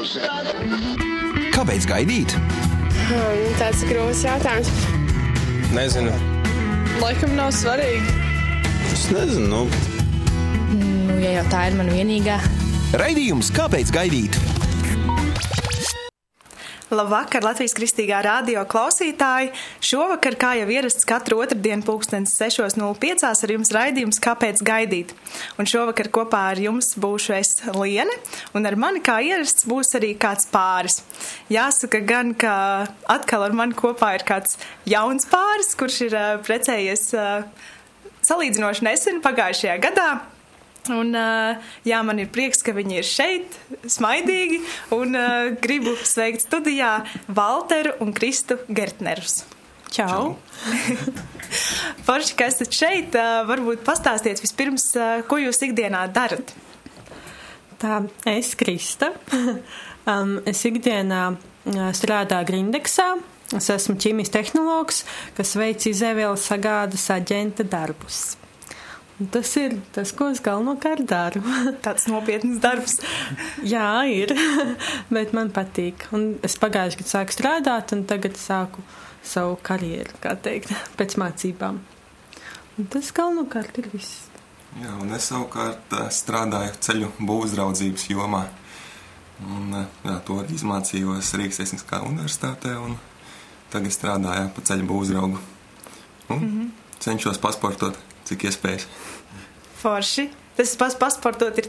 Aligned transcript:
Kāpēc 0.00 1.84
gaidīt? 1.84 2.32
Hmm, 3.10 3.42
tāds 3.58 3.82
ir 3.84 3.90
grūts 3.92 4.22
jautājums. 4.24 4.70
Nezinu. 5.76 6.14
Laikam 7.02 7.34
nav 7.36 7.52
svarīgi. 7.52 8.14
Es 8.94 9.10
nezinu. 9.12 9.44
Nu. 9.50 9.60
Nu, 10.80 11.18
ja 11.20 11.34
jau 11.40 11.44
tā 11.52 11.66
ir 11.68 11.76
mana 11.76 11.92
vienīgā. 11.92 12.38
Raidījums 12.96 13.52
Kāpēc 13.54 13.92
gaidīt? 13.92 14.40
Labvakar, 16.90 17.44
Latvijas 17.46 17.76
kristīgā 17.78 18.18
radio 18.26 18.64
klausītāji! 18.66 19.52
Šovakar, 19.78 20.34
kā 20.34 20.48
jau 20.58 20.64
ierasts, 20.74 21.06
katru 21.06 21.36
otrdienu 21.38 21.86
pulkstenis 21.86 22.32
6.05. 22.34 23.22
ar 23.30 23.52
jums 23.54 23.70
raidījums 23.76 24.18
Kāpēc 24.18 24.58
gaidīt? 24.66 25.12
Un 25.54 25.70
šovakar 25.70 26.10
kopā 26.10 26.40
ar 26.50 26.58
jums 26.58 26.96
būšu 26.98 27.36
es 27.36 27.52
Liene, 27.76 28.16
un 28.58 28.66
ar 28.66 28.74
mani 28.74 28.98
kā 29.06 29.20
ierasts 29.22 29.68
būs 29.70 29.94
arī 30.00 30.16
kāds 30.18 30.50
pāris. 30.50 30.98
Jāsaka 31.46 32.02
gan, 32.02 32.34
ka 32.34 32.56
atkal 33.06 33.46
ar 33.46 33.54
mani 33.54 33.78
kopā 33.78 34.16
ir 34.18 34.26
kāds 34.26 34.58
jauns 34.90 35.30
pāris, 35.30 35.70
kurš 35.78 36.02
ir 36.08 36.18
uh, 36.18 36.28
precējies 36.42 37.06
uh, 37.14 37.46
salīdzinoši 38.26 38.90
nesen 38.90 39.22
pagājušajā 39.22 39.78
gadā. 39.86 40.10
Un, 40.90 41.14
jā, 41.86 42.00
man 42.06 42.18
ir 42.22 42.30
prieks, 42.34 42.64
ka 42.66 42.74
viņi 42.76 43.00
ir 43.00 43.06
šeit, 43.06 43.58
smaidīgi, 43.86 44.60
un 44.96 45.14
uh, 45.18 45.50
gribu 45.62 45.94
sveikt 46.06 46.46
studijā 46.46 47.00
Walteru 47.36 47.94
un 48.04 48.14
Kristu 48.16 48.58
Gertnerus. 48.68 49.44
Čau! 49.90 50.36
Forši, 52.06 52.34
ka 52.38 52.48
esat 52.50 52.74
šeit, 52.74 53.14
uh, 53.18 53.44
varbūt 53.48 53.84
pastāstiet 53.86 54.42
vispirms, 54.42 54.90
ko 55.30 55.38
jūs 55.42 55.62
ikdienā 55.66 56.06
darat. 56.14 56.54
Tā, 57.80 58.02
es 58.28 58.52
Krista. 58.60 59.14
um, 60.10 60.38
es 60.48 60.60
ikdienā 60.68 61.30
strādāju 61.96 62.48
Grindeksā. 62.50 63.14
Es 63.56 63.66
esmu 63.72 63.96
ķīmijas 63.98 64.30
tehnologs, 64.30 65.00
kas 65.34 65.56
veic 65.58 65.82
izēvielas 65.90 66.44
sagādas 66.46 67.08
aģenta 67.10 67.66
darbus. 67.66 68.39
Tas 69.28 69.50
ir 69.60 69.74
tas, 69.92 70.14
ko 70.16 70.30
es 70.32 70.40
galvenokārt 70.40 71.04
daru. 71.08 71.42
Tāds 71.84 72.06
nopietns 72.08 72.60
darbs. 72.62 73.00
Jā, 73.60 74.06
ir, 74.08 74.32
bet 75.14 75.34
man 75.36 75.52
patīk. 75.52 76.06
Un 76.16 76.38
es 76.46 76.56
pagājuši 76.60 77.02
gadu 77.02 77.12
sāku 77.12 77.36
strādāt, 77.36 77.92
un 77.92 78.06
tagad 78.08 78.40
sāku 78.40 78.84
savu 79.20 79.58
karjeru, 79.60 80.16
kā 80.24 80.32
teikt, 80.40 80.72
pēc 80.98 81.18
mācībām. 81.20 81.82
Un 82.80 82.88
tas 82.88 83.12
galvenokārt 83.12 83.82
ir 83.82 83.90
viss. 83.92 84.24
Jā, 84.80 84.94
un 85.02 85.12
es 85.12 85.28
savukārt 85.28 85.92
strādāju 86.14 86.78
ceļu 86.80 87.12
būvzraudzības 87.20 88.08
jomā. 88.14 88.46
Un, 89.44 89.74
jā, 90.06 90.18
to 90.24 90.38
arī 90.40 90.56
izmācījos 90.56 91.34
Rīgas 91.36 91.60
Tehniskā 91.60 92.00
universitātē, 92.06 92.76
un 92.80 92.96
tagad 93.72 93.92
strādāju 93.92 94.52
pa 94.56 94.64
ceļu. 94.70 95.02
Un 95.20 95.34
mm 96.30 96.38
-hmm. 96.38 96.70
cenšos 97.00 97.38
pasportot 97.38 97.98
cik 98.30 98.46
iespējas. 98.50 98.86
Forši. 99.80 100.30
Tas 100.60 100.74
pats 100.76 100.96
pasportot 101.00 101.56
ir 101.56 101.68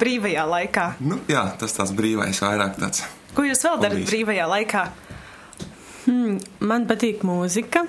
brīvajā 0.00 0.44
laikā. 0.48 0.84
Nu, 1.04 1.18
jā, 1.28 1.42
tas 1.60 1.74
tāds 1.76 1.92
brīvais 1.92 2.38
vairāk 2.40 2.78
tāds. 2.80 3.02
Ko 3.36 3.44
jūs 3.44 3.60
vēl 3.66 3.82
darat 3.82 4.06
brīvajā 4.08 4.46
laikā? 4.48 4.84
Hmm, 6.06 6.38
man 6.64 6.86
patīk 6.88 7.20
mūzika. 7.26 7.84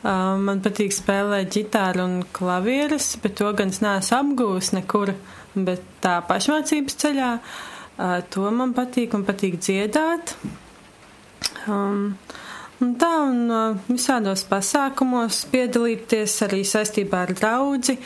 Uh, 0.00 0.40
man 0.40 0.62
patīk 0.64 0.94
spēlēt 0.96 1.52
ģitāru 1.54 2.02
un 2.06 2.16
klavierus, 2.32 3.12
bet 3.20 3.36
to 3.38 3.52
gan 3.52 3.68
es 3.68 3.82
neesmu 3.84 4.16
apgūst 4.18 4.72
nekur, 4.72 5.12
bet 5.54 5.84
tā 6.00 6.16
pašmācības 6.26 6.98
ceļā. 7.04 7.30
Uh, 8.00 8.18
to 8.32 8.48
man 8.56 8.72
patīk, 8.76 9.12
man 9.12 9.26
patīk 9.28 9.60
dziedāt. 9.60 10.34
Um, 11.68 12.16
Un 12.80 12.94
tā, 12.96 13.10
un 13.28 13.80
visādos 13.90 14.46
pasākumos 14.48 15.42
piedalīties 15.52 16.38
arī 16.46 16.62
saistībā 16.64 17.26
ar 17.26 17.32
draudzi. 17.36 17.98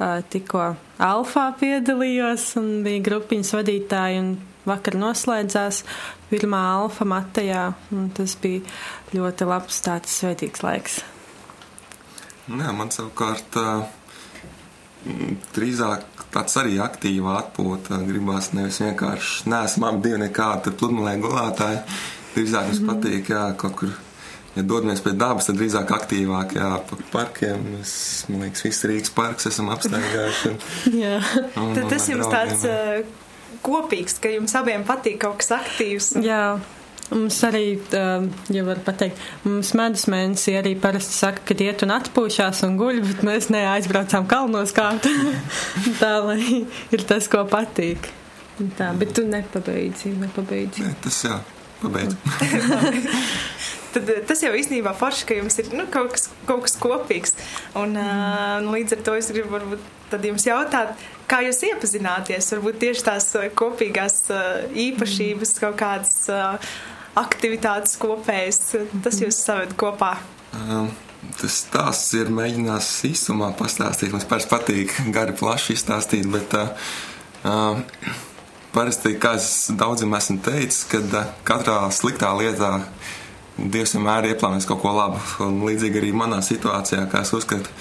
Tikko 0.00 0.64
Alfā 1.04 1.46
piedalījos 1.60 2.44
un 2.60 2.68
bija 2.84 3.00
grupiņas 3.04 3.52
vadītāji 3.56 4.20
un 4.20 4.30
vakar 4.68 4.96
noslēdzās 5.00 5.82
pirmā 6.30 6.60
Alfa 6.74 7.06
Matejā, 7.08 7.64
un 7.96 8.10
tas 8.16 8.36
bija 8.40 8.60
ļoti 9.16 9.48
labs 9.48 9.80
tāds 9.84 10.18
svētīgs 10.20 10.64
laiks. 10.64 11.00
Nē, 12.50 12.68
man 12.76 12.92
savukārt 12.92 13.56
drīzāk 15.56 16.26
tāds 16.34 16.56
arī 16.60 16.76
aktīva 16.82 17.38
atpūta. 17.40 18.02
Gribās 18.04 18.52
nevis 18.56 18.82
vienkārši 18.84 19.48
neesmu 19.52 19.88
ap 19.88 20.00
divi 20.04 20.20
nekādi 20.26 20.76
pludmalē 20.76 21.16
gulētāji. 21.24 21.82
Drīzāk 22.34 22.68
mums 22.68 22.80
mm 22.84 22.90
patīk, 22.92 23.32
jā, 23.32 23.44
kaut 23.58 23.76
kur 23.80 23.96
ja 24.56 24.64
dodamies 24.66 25.02
pie 25.04 25.14
dabas, 25.18 25.46
tad 25.48 25.58
drīzāk 25.60 25.92
aktīvāk, 25.94 26.56
jā, 26.58 26.72
pa 26.88 26.98
parkiem. 27.12 27.62
Mēs, 27.76 27.92
man 28.30 28.46
liekas, 28.46 28.64
viss 28.66 28.86
Rīgas 28.88 29.14
parks 29.14 29.48
esam 29.50 29.70
apstaigājuši. 29.74 30.54
jā, 31.04 31.16
un, 31.60 31.72
tad 31.78 31.88
tas 31.92 32.10
jums 32.10 32.30
tāds 32.32 32.66
uh, 32.68 33.00
kopīgs, 33.66 34.18
ka 34.22 34.34
jums 34.34 34.56
abiem 34.58 34.84
patīk 34.88 35.20
kaut 35.22 35.40
kas 35.42 35.54
aktīvs. 35.60 36.14
Jā. 36.24 36.58
Mums 37.10 37.40
arī, 37.42 37.64
ja 38.54 38.62
var 38.62 38.78
pateikt, 38.86 39.18
mums 39.42 39.72
medus 39.74 40.04
mēnesī 40.12 40.52
arī 40.60 40.76
parasti 40.78 41.16
saka, 41.16 41.42
ka 41.48 41.56
iet 41.58 41.82
un 41.82 41.90
atpūšās 41.96 42.62
un 42.68 42.76
guļ, 42.78 43.00
bet 43.02 43.24
mēs 43.26 43.48
neaizbraucām 43.50 44.28
kalnos 44.30 44.70
kārt. 44.76 45.08
tā, 46.02 46.12
lai 46.22 46.68
ir 46.94 47.06
tas, 47.10 47.26
ko 47.30 47.42
patīk. 47.50 48.12
Tā, 48.78 48.92
bet 49.00 49.16
tu 49.16 49.24
nepabeidzi, 49.26 50.14
nepabeidzi. 50.20 50.86
Ne, 50.86 50.94
tas 51.02 51.18
jā, 51.26 51.40
pabeidz. 51.82 52.14
tad 53.94 54.10
eh, 54.12 54.20
tas 54.26 54.42
jau 54.44 54.52
īstenībā 54.56 54.94
forši, 54.98 55.26
ka 55.28 55.38
jums 55.38 55.58
ir 55.62 55.72
nu, 55.76 55.86
kaut, 55.92 56.14
kas, 56.16 56.28
kaut 56.48 56.64
kas 56.66 56.76
kopīgs. 56.80 57.34
Un, 57.74 57.96
mm. 57.96 58.62
uh, 58.64 58.70
līdz 58.74 58.98
ar 58.98 59.04
to 59.08 59.16
es 59.18 59.30
gribu 59.34 59.54
varbūt 59.56 59.90
tad 60.10 60.24
jums 60.26 60.46
jautāt, 60.46 60.96
kā 61.30 61.42
jūs 61.46 61.60
iepazināties, 61.68 62.50
varbūt 62.56 62.80
tieši 62.82 63.06
tās 63.06 63.28
kopīgās 63.58 64.22
uh, 64.34 64.64
īpašības, 64.88 65.54
kaut 65.62 65.78
kādas 65.80 66.16
uh, 66.32 66.72
aktivitātes 67.20 67.94
kopējas, 68.00 68.74
tas 69.04 69.22
jūs 69.22 69.38
saved 69.44 69.76
kopā. 69.80 70.16
Um. 70.56 70.90
Tas 71.36 71.58
stāsts 71.66 72.14
ir 72.16 72.30
mēģinās 72.32 72.86
īsumā 73.10 73.50
pastāstīt. 73.58 74.08
Mums 74.14 74.24
pēc 74.28 74.46
patīk 74.48 74.94
gari 75.12 75.34
plaši 75.36 75.74
izstāstīt, 75.76 76.24
bet 76.32 76.54
uh, 76.56 76.70
uh, 77.44 78.14
parasti, 78.72 79.12
kā 79.20 79.34
es 79.36 79.68
daudziem 79.76 80.16
esmu 80.16 80.38
teicis, 80.46 80.86
kad 80.90 81.12
uh, 81.12 81.28
katrā 81.44 81.82
sliktā 81.94 82.32
lietā 82.38 82.78
Dievs 83.60 83.92
vienmēr 83.96 84.30
ieplānojis 84.30 84.68
kaut 84.68 84.80
ko 84.82 84.94
labu. 84.96 85.20
Un 85.44 85.60
līdzīgi 85.66 86.00
arī 86.00 86.12
manā 86.16 86.40
situācijā, 86.44 87.04
kā 87.12 87.24
es 87.26 87.32
uzskatu, 87.36 87.72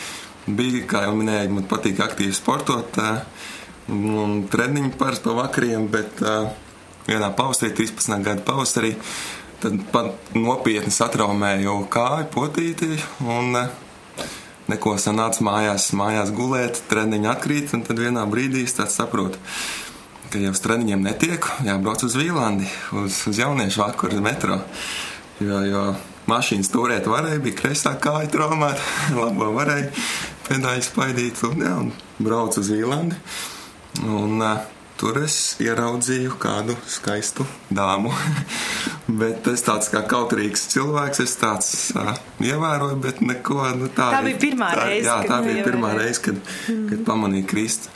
bija, 0.48 0.84
kā 0.90 1.06
jau 1.06 1.14
minēju, 1.16 1.54
man 1.56 1.68
patīk 1.70 2.02
aktīvi 2.04 2.36
sportot 2.36 3.00
un 3.90 4.44
treniņi 4.52 4.92
parasti 5.00 5.26
pa 5.26 5.36
vakariem, 5.40 5.88
bet 5.92 6.22
vienā 7.10 7.32
pavasarī, 7.38 7.72
13 7.78 8.26
gadu 8.26 8.46
pavasarī, 8.46 8.94
tad 9.64 9.80
pat 9.94 10.34
nopietni 10.38 10.94
satraumēju 10.94 11.76
kāju 11.92 12.30
potīti 12.34 12.92
un 13.26 13.58
neko 14.70 14.96
sanāca 15.02 15.44
mājās, 15.46 15.90
mājās 15.98 16.32
gulēt, 16.36 16.84
treniņi 16.92 17.30
atkrīt, 17.32 17.74
un 17.76 17.84
tad 17.88 18.02
vienā 18.02 18.26
brīdī 18.30 18.64
es 18.68 18.78
tāds 18.78 18.98
saprotu, 19.00 19.42
ka 20.30 20.42
jau 20.42 20.54
uz 20.54 20.62
treniņiem 20.64 21.06
netiek, 21.10 21.46
jābrauc 21.66 22.06
uz 22.06 22.18
Vīlandi, 22.20 22.70
uz, 23.02 23.24
uz 23.32 23.42
jauniešu 23.42 23.82
vakaru 23.82 24.22
metro. 24.24 24.62
Jo, 25.40 25.62
jo 25.64 25.84
mašīnas 26.30 26.72
turēt 26.74 27.08
varēja, 27.10 27.44
bija 27.44 27.60
kreisā 27.62 27.96
kāja 28.02 28.32
traumēta, 28.34 28.84
labo 29.22 29.54
varēja 29.56 29.92
pedāļu 30.50 30.88
spaidīt 30.90 31.46
un, 31.48 31.64
jā, 31.64 31.78
un 31.86 31.94
brauc 32.20 32.60
uz 32.60 32.74
Vīlandi. 32.74 33.22
Un, 34.06 34.38
uh, 34.42 34.60
Tur 35.00 35.16
es 35.24 35.36
ieraudzīju 35.64 36.34
kādu 36.44 36.74
skaistu 36.92 37.46
dāmu. 37.72 38.10
bet 39.22 39.46
es 39.48 39.62
tāds 39.64 39.88
kā 39.94 40.02
kautrīgs 40.04 40.66
cilvēks, 40.74 41.22
es 41.24 41.38
tāds 41.40 41.70
uh, 41.96 42.10
ievēroju, 42.44 42.98
bet 43.06 43.22
neko 43.24 43.62
nu, 43.80 43.88
tādu. 43.88 44.18
Tā 44.18 44.20
bija 44.26 44.42
pirmā 44.42 44.74
tā, 44.76 44.90
reize. 44.90 45.06
Jā, 45.08 45.16
tā 45.30 45.38
bija 45.46 45.64
pirmā 45.64 45.94
reize, 45.96 46.20
kad, 46.26 46.42
mm. 46.42 46.82
kad 46.92 47.06
pamanīju 47.08 47.48
Kristu. 47.48 47.94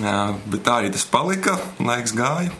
Uh, 0.00 0.34
bet 0.50 0.64
tā 0.66 0.80
arī 0.80 0.90
tas 0.96 1.06
palika, 1.06 1.54
laiks 1.86 2.16
gāja. 2.18 2.50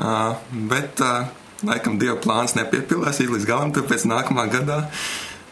Uh, 0.00 0.40
bet 0.72 1.04
uh, 1.04 1.28
laikam 1.66 1.98
Dieva 2.00 2.16
plāns 2.20 2.56
nepiepildīsies 2.58 3.30
līdz 3.30 3.48
galam, 3.48 3.74
tāpēc 3.76 4.06
nākamā 4.08 4.46
gadā 4.52 4.84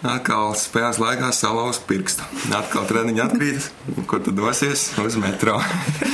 atkal 0.07 0.55
spēles 0.59 1.01
laikā 1.03 1.31
salauz 1.35 1.81
pirkstu. 1.89 2.27
Atkal 2.55 2.87
treniņi 2.89 3.25
atkrīt, 3.25 3.71
kur 4.07 4.23
tad 4.23 4.39
dosies 4.39 4.93
uz 5.03 5.19
metro. 5.21 5.59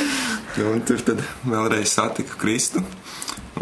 un 0.70 0.84
tur 0.86 1.02
tad 1.04 1.22
vēlreiz 1.44 1.92
satiku 1.92 2.38
Kristu. 2.40 2.84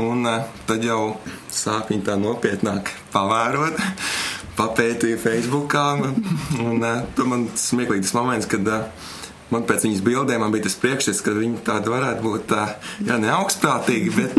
Un 0.00 0.24
uh, 0.24 0.44
tad 0.68 0.84
jau 0.86 1.18
sāk 1.52 1.90
viņu 1.92 2.06
tā 2.06 2.16
nopietnāk 2.16 2.88
pavērot, 3.12 3.76
papētīju 4.56 5.20
Facebookā. 5.20 5.86
Un 6.62 6.78
uh, 6.80 7.02
tur 7.16 7.28
man 7.28 7.48
smieklīgs 7.58 8.14
moments, 8.16 8.48
kad 8.48 8.68
uh, 8.72 9.10
man 9.52 9.66
pēc 9.68 9.86
viņas 9.86 10.04
bildēm 10.06 10.42
man 10.42 10.54
bija 10.54 10.66
tas 10.66 10.78
priekšstats, 10.82 11.22
ka 11.24 11.34
viņi 11.36 11.62
tādi 11.66 11.92
varētu 11.92 12.24
būt 12.24 12.54
jā, 13.06 13.18
ne 13.20 13.32
augstprātīgi, 13.36 14.12
bet 14.16 14.38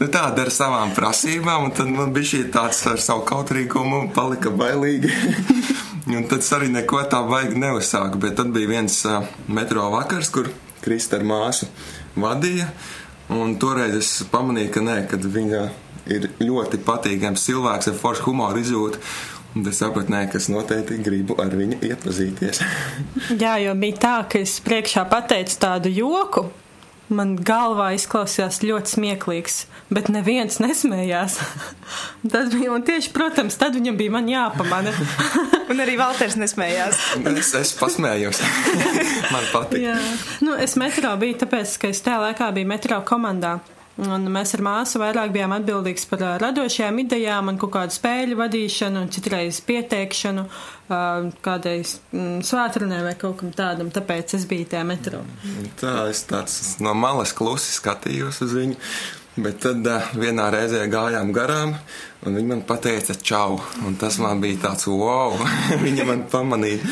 nu, 0.00 0.08
tādi 0.08 0.44
ar 0.44 0.52
savām 0.54 0.94
prasībām. 0.96 1.68
Un 1.68 1.74
tad 1.76 1.90
man 1.92 2.14
bija 2.16 2.32
šī 2.34 2.42
tāds 2.54 2.84
ar 2.90 3.02
savu 3.02 3.26
kautrīgumu 3.28 4.06
palika 4.16 4.52
bailīgi. 4.54 5.12
un 6.16 6.28
tad 6.30 6.46
arī 6.58 6.70
neko 6.72 7.02
tā 7.10 7.22
baigi 7.26 7.58
neuzsāku. 7.60 8.20
Bet 8.22 8.38
tad 8.38 8.52
bija 8.54 8.70
viens 8.76 9.00
metro 9.48 9.88
vakars, 9.94 10.30
kur 10.30 10.50
Krista 10.84 11.18
ar 11.18 11.26
māsu 11.26 11.66
vadīja. 12.14 12.68
Un 13.34 13.56
toreiz 13.58 13.96
es 13.98 14.10
pamanīju, 14.30 14.70
ka 14.74 14.84
nē, 14.86 15.00
kad 15.10 15.24
viņa 15.26 15.62
ir 16.14 16.28
ļoti 16.38 16.78
patīkams 16.86 17.42
cilvēks 17.48 17.90
ar 17.90 17.96
foršu 17.98 18.28
humoru 18.28 18.62
izjūtu. 18.62 19.00
Es 19.64 19.78
sapratu, 19.80 20.12
nē, 20.12 20.26
ka 20.28 20.36
es 20.36 20.50
noteikti 20.52 20.98
gribu 21.00 21.38
ar 21.40 21.54
viņu 21.56 21.80
iepazīties. 21.88 22.60
Jā, 23.42 23.56
jo 23.62 23.72
bija 23.80 24.00
tā, 24.02 24.14
ka 24.28 24.42
es 24.44 24.58
priekšā 24.64 25.06
pateicu 25.08 25.56
tādu 25.62 25.92
joku. 25.92 26.48
Man 27.06 27.36
galvā 27.38 27.92
izklausījās 27.94 28.58
ļoti 28.66 28.96
smieklīgs, 28.96 29.60
bet 29.94 30.10
neviens 30.10 30.58
nesmējās. 30.58 31.38
Tas 32.32 32.50
bija 32.50 32.72
un 32.74 32.82
tieši, 32.84 33.12
protams, 33.14 33.54
tad 33.60 33.78
viņam 33.78 33.96
bija 34.00 34.14
man 34.16 34.26
jāpamana. 34.28 34.90
un 35.70 35.84
arī 35.84 35.94
Valters 36.00 36.34
nesmējās. 36.40 36.98
es, 37.30 37.52
es 37.54 37.72
pasmējos. 37.78 38.42
man 39.30 39.46
patīk. 39.54 39.86
Jā. 39.86 39.94
Nu, 40.42 40.58
es 40.58 40.74
metro 40.76 41.14
biju, 41.22 41.38
tāpēc, 41.46 41.78
ka 41.78 41.94
es 41.94 42.02
tajā 42.02 42.18
laikā 42.26 42.50
biju 42.58 42.72
metro 42.74 43.00
komandā. 43.06 43.60
Un 43.96 44.26
mēs 44.28 44.50
ar 44.52 44.60
māsu 44.60 45.00
vairāk 45.00 45.30
bijām 45.32 45.54
atbildīgs 45.56 46.04
par 46.10 46.20
radošajām 46.42 46.98
idejām 47.00 47.48
un 47.48 47.60
kaut 47.60 47.72
kādu 47.78 47.94
spēļu 47.96 48.36
vadīšanu, 48.36 49.06
un 49.06 49.12
citreiz 49.12 49.62
pieteikšanu, 49.64 50.44
kādai 51.46 51.78
mm, 51.80 52.42
svētrunē 52.44 52.98
vai 53.06 53.14
kaut 53.16 53.38
kam 53.40 53.54
tādam, 53.56 53.88
tāpēc 53.94 54.36
es 54.36 54.44
biju 54.50 54.68
tajā 54.74 54.84
metro. 54.84 55.22
Tā, 55.80 55.94
es 56.12 56.26
tāds 56.28 56.76
no 56.84 56.92
malas 56.92 57.32
klusi 57.36 57.72
skatījos 57.78 58.42
uz 58.44 58.52
viņu, 58.58 58.76
bet 59.40 59.64
tad 59.64 59.88
vienā 60.20 60.50
reizē 60.52 60.84
gājām 60.92 61.32
garām, 61.32 61.72
un 62.28 62.36
viņa 62.36 62.52
man 62.52 62.64
pateica 62.68 63.16
čau, 63.16 63.62
un 63.88 63.96
tas 63.96 64.20
man 64.20 64.44
bija 64.44 64.60
tāds 64.68 64.90
wow, 64.92 65.40
viņa 65.86 66.10
man 66.12 66.28
pamanīja. 66.28 66.84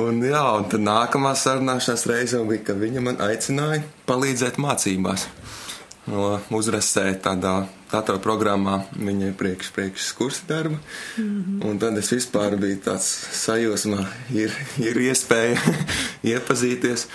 Un 0.00 0.24
jā, 0.24 0.46
un 0.56 0.64
tad 0.72 0.88
nākamā 0.88 1.36
sarunāšanās 1.36 2.08
reize 2.08 2.40
bija, 2.48 2.70
ka 2.70 2.80
viņa 2.80 3.04
man 3.04 3.20
aicināja 3.28 3.84
palīdzēt 4.08 4.56
mācībās 4.62 5.28
no 6.10 6.40
uzrasē 6.54 7.06
tādā 7.24 7.54
datorprogrammā 7.92 8.80
viņai 8.98 9.30
priekš, 9.38 9.70
priekš 9.74 10.10
kursa 10.18 10.48
darbu. 10.48 10.76
Mm 11.18 11.44
-hmm. 11.44 11.70
Un 11.70 11.78
tad 11.78 11.98
es 11.98 12.12
vispār 12.12 12.56
biju 12.56 12.80
tāds 12.84 13.08
sajūsmā, 13.44 14.04
ir, 14.34 14.52
ir 14.78 14.96
iespēja 14.96 15.58
iepazīties. 16.34 17.06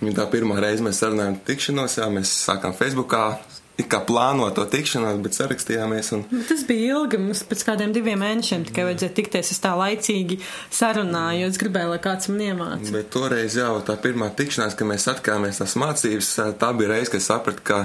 Un 0.00 0.12
tā 0.12 0.26
pirmā 0.30 0.60
reize 0.60 0.84
mēs 0.84 1.00
sarunājām 1.00 1.38
tikšanos, 1.44 1.98
jā, 1.98 2.08
mēs 2.12 2.32
sākām 2.46 2.74
Facebookā. 2.76 3.38
It 3.76 3.90
kā 3.92 3.98
plānot 4.00 4.54
to 4.56 4.64
tikšanos, 4.64 5.18
bet 5.20 5.34
sarakstījāmies. 5.36 6.12
Un... 6.16 6.22
Tas 6.48 6.62
bija 6.64 6.94
ilgi. 6.94 7.18
Mums 7.20 7.42
pēc 7.44 7.64
kādiem 7.68 7.92
diviem 7.92 8.18
mēnešiem 8.24 8.64
tikai 8.64 8.86
vajadzēja 8.88 9.12
tikties. 9.18 9.50
Es 9.52 9.60
tā 9.60 9.74
laicīgi 9.76 10.38
sarunāju, 10.72 11.40
jo 11.42 11.50
es 11.52 11.58
gribēju, 11.60 11.90
lai 11.92 11.98
kāds 12.00 12.30
man 12.32 12.40
iemācītu. 12.46 12.92
Bet 12.92 13.10
toreiz 13.12 13.56
jau 13.56 13.74
tā 13.84 13.98
pirmā 14.00 14.30
tikšanās, 14.38 14.76
kad 14.78 14.88
mēs 14.88 15.08
atkāpāmies 15.12 15.60
tās 15.60 15.76
mācības, 15.76 16.30
tā 16.56 16.72
bija 16.78 16.94
reize, 16.94 17.12
kad 17.12 17.26
sapratu, 17.26 17.66
ka 17.68 17.82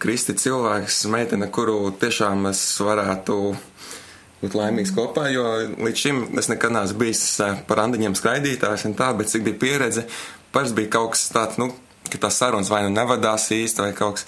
Kristi 0.00 0.32
cilvēks, 0.38 1.02
meitene, 1.12 1.50
kuru 1.52 1.90
tiešām 2.00 2.46
es 2.48 2.62
varētu 2.80 3.34
būt 4.40 4.56
laimīgs 4.56 4.94
kopā, 4.96 5.26
jo 5.28 5.44
līdz 5.76 6.00
šim 6.00 6.22
es 6.40 6.48
nekad 6.48 6.72
neesmu 6.72 7.02
bijis 7.02 7.24
eh, 7.44 7.58
par 7.68 7.82
randiņiem 7.82 8.16
skraidītājs 8.16 8.86
un 8.88 8.96
tā, 8.96 9.10
bet 9.18 9.28
cik 9.32 9.44
bija 9.50 9.60
pieredze, 9.60 10.06
parasti 10.54 10.78
bija 10.78 10.94
kaut 10.96 11.12
kas 11.16 11.26
tāds, 11.34 11.60
nu, 11.60 11.68
ka 12.08 12.22
tās 12.24 12.40
sarunas 12.40 12.72
vai 12.72 12.80
nu 12.86 12.94
nevadās 12.94 13.50
īsti 13.52 13.84
vai 13.84 13.92
kaut 13.96 14.18
kas. 14.18 14.26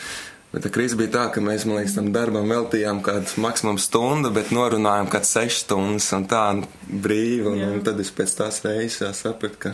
Bet 0.52 0.66
Krīsu 0.68 0.98
bija 1.00 1.08
tā, 1.14 1.20
ka 1.32 1.40
mēs, 1.40 1.64
man 1.64 1.78
liekas, 1.78 1.94
tam 1.96 2.10
darbam 2.12 2.50
veltījām 2.52 2.98
kādu 3.04 3.40
maksimumu 3.40 3.80
stundu, 3.80 4.28
bet 4.36 4.50
norunājām 4.52 5.08
kādu 5.14 5.30
sešas 5.30 5.62
stundas 5.64 6.10
un 6.12 6.26
tā 6.28 6.42
brīvi. 6.84 7.46
Un, 7.48 7.62
un 7.70 7.80
tad 7.86 8.02
es 8.04 8.12
pēc 8.12 8.34
tās 8.36 8.60
reizes 8.66 9.22
sapratu, 9.24 9.56
ka 9.62 9.72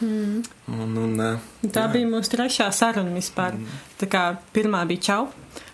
Mm. 0.00 0.42
Un, 0.72 0.94
un, 0.96 1.22
tā 1.66 1.84
jā. 1.84 1.90
bija 1.92 2.08
mūsu 2.08 2.32
trešā 2.34 2.70
saruna 2.72 3.12
vispār. 3.14 3.58
Mm. 3.58 3.80
Tā 4.00 4.08
kā 4.10 4.24
pirmā 4.54 4.82
bija 4.88 5.06
čau, 5.10 5.28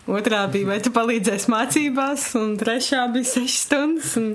Otrā 0.06 0.44
bija, 0.46 0.68
vai 0.68 0.76
tu 0.78 0.92
palīdzēsi 0.94 1.50
mācībās, 1.50 2.28
un 2.38 2.52
trešā 2.60 3.00
bija 3.10 3.26
sešas 3.26 3.62
stundas. 3.64 4.12
Un, 4.20 4.28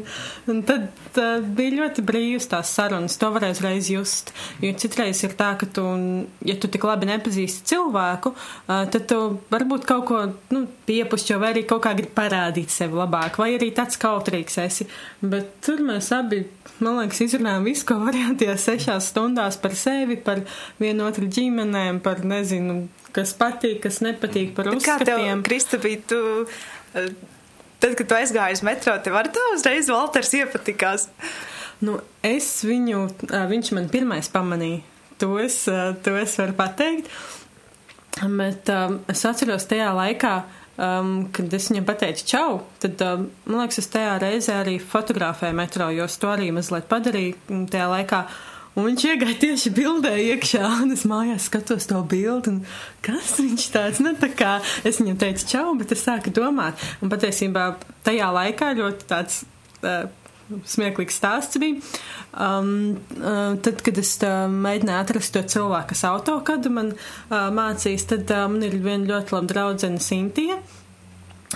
un 0.51 0.59
tad 0.67 0.89
uh, 1.15 1.39
bija 1.39 1.77
ļoti 1.77 2.03
brīvas 2.03 2.49
tās 2.51 2.73
sarunas. 2.75 3.15
To 3.21 3.29
varēja 3.31 3.55
uzreiz 3.55 3.87
just. 3.93 4.33
Jo 4.59 4.73
citreiz 4.75 5.23
ir 5.23 5.37
tā, 5.39 5.53
ka 5.59 5.69
tu, 5.71 5.85
ja 6.43 6.57
tu 6.59 6.67
tik 6.71 6.83
labi 6.83 7.07
nepazīsti 7.07 7.63
cilvēku, 7.71 8.33
tad 8.67 9.07
tu 9.07 9.19
varbūt 9.53 9.87
kaut 9.87 10.05
ko 10.09 10.19
nu, 10.51 10.65
piepušķo, 10.89 11.39
vai 11.39 11.53
arī 11.55 11.63
kaut 11.69 11.85
kā 11.85 11.95
gribi 11.95 12.11
parādīt 12.19 12.73
sevi 12.73 12.99
labāk, 12.99 13.39
vai 13.39 13.53
arī 13.55 13.71
tāds 13.75 13.99
kautrīgs 14.01 14.59
esi. 14.65 14.89
Bet 15.23 15.53
tur 15.63 15.79
mēs 15.87 16.11
abi, 16.17 16.43
man 16.83 16.99
liekas, 16.99 17.23
izrunājām 17.29 17.71
visu, 17.71 17.87
ko 17.87 18.01
varējām 18.03 18.35
tajās 18.41 18.67
sešās 18.67 19.11
stundās 19.13 19.59
par 19.61 19.79
sevi, 19.79 20.19
par 20.19 20.43
vienu 20.83 21.07
otru 21.07 21.31
ģimenēm, 21.31 22.03
par 22.03 22.25
nezinu 22.27 22.83
kas 23.15 23.33
patīk, 23.37 23.81
kas 23.85 23.99
nepatīk 24.05 24.53
par 24.57 24.71
uzskatiem. 24.71 25.05
Kā 25.05 25.07
tev, 25.07 25.43
Kristapī, 25.47 25.95
tu, 26.07 26.21
eh, 26.95 27.11
tad, 27.81 27.97
kad 27.99 28.07
tu 28.07 28.17
aizgāji 28.17 28.59
uz 28.59 28.63
metro, 28.67 28.95
tev 29.03 29.17
ar 29.19 29.31
to 29.33 29.43
uzreiz 29.55 29.89
Valters 29.91 30.33
iepatikās? 30.37 31.07
Nu, 31.81 31.97
es 32.23 32.47
viņu, 32.67 33.07
viņš 33.49 33.73
man 33.77 33.89
pirmais 33.89 34.29
pamanīja. 34.29 34.83
To 35.21 35.35
es, 35.41 35.63
to 35.65 36.15
es 36.17 36.33
varu 36.37 36.53
pateikt. 36.57 37.09
Bet 38.21 38.69
um, 38.73 38.99
es 39.09 39.21
atceros 39.25 39.65
tajā 39.69 39.89
laikā, 39.95 40.31
um, 40.81 41.11
kad 41.33 41.53
es 41.53 41.69
viņam 41.71 41.85
pateicu 41.87 42.25
čau, 42.27 42.47
tad, 42.81 43.01
um, 43.05 43.27
man 43.47 43.63
liekas, 43.63 43.79
es 43.81 43.89
tajā 43.93 44.15
reizē 44.21 44.59
arī 44.61 44.75
fotografēju 44.81 45.57
metro, 45.57 45.89
jo 45.93 46.05
es 46.09 46.17
to 46.21 46.29
arī 46.33 46.49
mazliet 46.53 46.89
padarīju 46.91 47.61
tajā 47.71 47.87
laikā. 47.93 48.23
Uh, 48.25 48.50
Un 48.71 48.85
viņš 48.87 49.03
iegāja 49.03 49.35
tieši 49.35 49.71
bildē 49.75 50.13
iekšā, 50.31 50.63
un 50.85 50.93
es 50.95 51.03
mājās 51.09 51.49
skatos 51.49 51.89
to 51.89 51.99
bildi, 52.07 52.53
un 52.53 52.61
kas 53.03 53.33
viņš 53.41 53.65
tāds, 53.73 53.99
nu 53.99 54.13
tā 54.19 54.29
kā 54.31 54.53
es 54.87 55.01
viņam 55.01 55.17
teicu 55.19 55.47
čau, 55.49 55.65
bet 55.79 55.91
es 55.91 56.05
sāku 56.07 56.31
domāt, 56.31 56.79
un 57.03 57.11
patiesībā 57.11 57.65
tajā 58.07 58.29
laikā 58.31 58.71
ļoti 58.79 59.07
tāds 59.09 59.41
uh, 59.83 60.05
smieklīgs 60.71 61.19
stāsts 61.19 61.59
bija. 61.59 61.83
Um, 62.31 63.01
uh, 63.19 63.59
tad, 63.59 63.83
kad 63.83 63.99
es 63.99 64.13
uh, 64.23 64.47
mēģināju 64.47 65.03
atrast 65.03 65.35
to 65.35 65.43
cilvēku, 65.51 65.91
kas 65.91 66.07
autokadu 66.07 66.71
man 66.71 66.93
uh, 66.95 67.49
mācīs, 67.51 68.07
tad 68.07 68.31
uh, 68.31 68.45
man 68.51 68.63
ir 68.63 68.79
viena 68.79 69.17
ļoti 69.17 69.35
laba 69.35 69.51
draudzene 69.51 69.99
Sintija. 69.99 70.61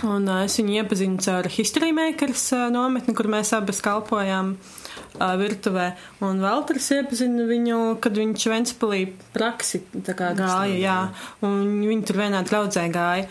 Un 0.04 0.28
uh, 0.28 0.44
es 0.44 0.60
viņu 0.60 0.82
iepazinu 0.82 1.24
caur 1.24 1.48
History 1.48 1.96
Makers 1.96 2.50
uh, 2.58 2.68
nometni, 2.75 3.16
kur 3.16 3.32
mēs 3.32 3.56
abas 3.56 3.80
kalpojām. 3.86 4.58
Uh, 4.60 4.85
virtuvē. 5.20 5.90
Un 6.25 6.42
Valters 6.44 6.92
iepazina 6.98 7.48
viņu, 7.50 7.82
kad 8.04 8.18
viņš 8.18 8.48
Ventspilī 8.52 9.02
praksi 9.36 9.84
gāja, 10.06 10.80
jā, 10.80 10.98
un 11.46 11.84
viņi 11.84 12.08
tur 12.08 12.24
vienā 12.24 12.44
draudzē 12.48 12.88
gāja. 12.94 13.30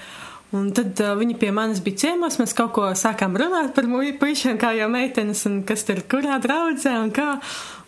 Un 0.55 0.69
tad 0.71 1.01
uh, 1.03 1.17
viņi 1.19 1.35
pie 1.41 1.51
manis 1.51 1.81
bija 1.83 2.05
ciemos, 2.05 2.37
mēs 2.39 2.53
kaut 2.55 2.75
ko 2.77 2.91
sākām 2.95 3.35
runāt 3.41 3.73
par 3.75 3.89
puišiem, 3.91 4.59
kā 4.61 4.71
jau 4.79 4.87
meitenes, 4.93 5.43
un 5.51 5.65
kas 5.67 5.83
tur 5.89 6.05
kurā 6.07 6.39
draudzē 6.43 6.95
un 7.01 7.11
kā. 7.15 7.33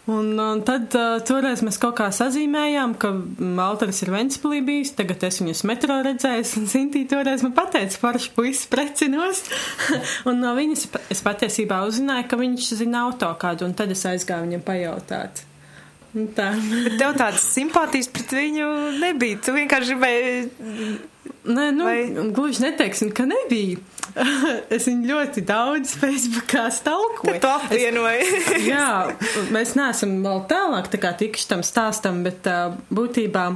Un, 0.06 0.38
un 0.38 0.60
tad 0.62 0.92
uh, 0.94 1.16
toreiz 1.26 1.64
mēs 1.66 1.80
kaut 1.82 1.96
kā 1.98 2.06
sazīmējām, 2.14 2.92
ka 3.02 3.08
Maltaris 3.42 4.04
ir 4.04 4.12
Ventspilī 4.14 4.60
bijis, 4.62 4.92
tagad 4.94 5.24
es 5.26 5.40
viņus 5.40 5.64
metro 5.66 5.96
redzējis, 6.06 6.52
un 6.60 6.68
Sintī 6.70 7.02
toreiz 7.10 7.42
man 7.42 7.56
pateica, 7.56 7.98
forši 8.04 8.30
puisis 8.36 8.68
precinos. 8.70 9.42
un 10.30 10.38
no 10.44 10.54
viņas 10.54 10.86
es 11.10 11.24
patiesībā 11.26 11.80
uzzināju, 11.88 12.28
ka 12.30 12.38
viņš 12.38 12.70
zina 12.78 13.02
autokādu, 13.08 13.66
un 13.66 13.74
tad 13.74 13.90
es 13.96 14.06
aizgāju 14.06 14.46
viņam 14.46 14.62
pajautāt. 14.68 15.42
Tā. 16.38 16.52
Bet 16.54 16.94
tev 17.00 17.18
tādas 17.18 17.42
simpātijas 17.50 18.06
pret 18.08 18.30
viņu 18.32 18.70
nebija. 19.02 19.42
Tu 19.42 19.52
vienkārši 19.58 19.96
gribēji. 19.96 20.46
Nē, 21.46 21.68
nu, 21.76 21.84
Vai... 21.86 22.30
gluži 22.34 22.64
neteiksim, 22.66 23.12
ka 23.14 23.26
nebija. 23.28 23.78
es 24.74 24.86
viņu 24.88 25.10
ļoti 25.10 25.44
daudz 25.46 25.94
Facebookā 26.00 26.66
stalkoju. 26.72 27.38
Tu 27.42 27.50
apvienoji. 27.52 28.42
jā, 28.72 28.88
mēs 29.54 29.76
neesam 29.78 30.18
vēl 30.24 30.44
tālāk 30.50 30.90
tā 30.92 31.00
kā 31.02 31.12
tikši 31.18 31.48
tam 31.52 31.64
stāstam, 31.66 32.22
bet 32.26 32.48
uh, 32.50 32.76
būtībā. 32.94 33.50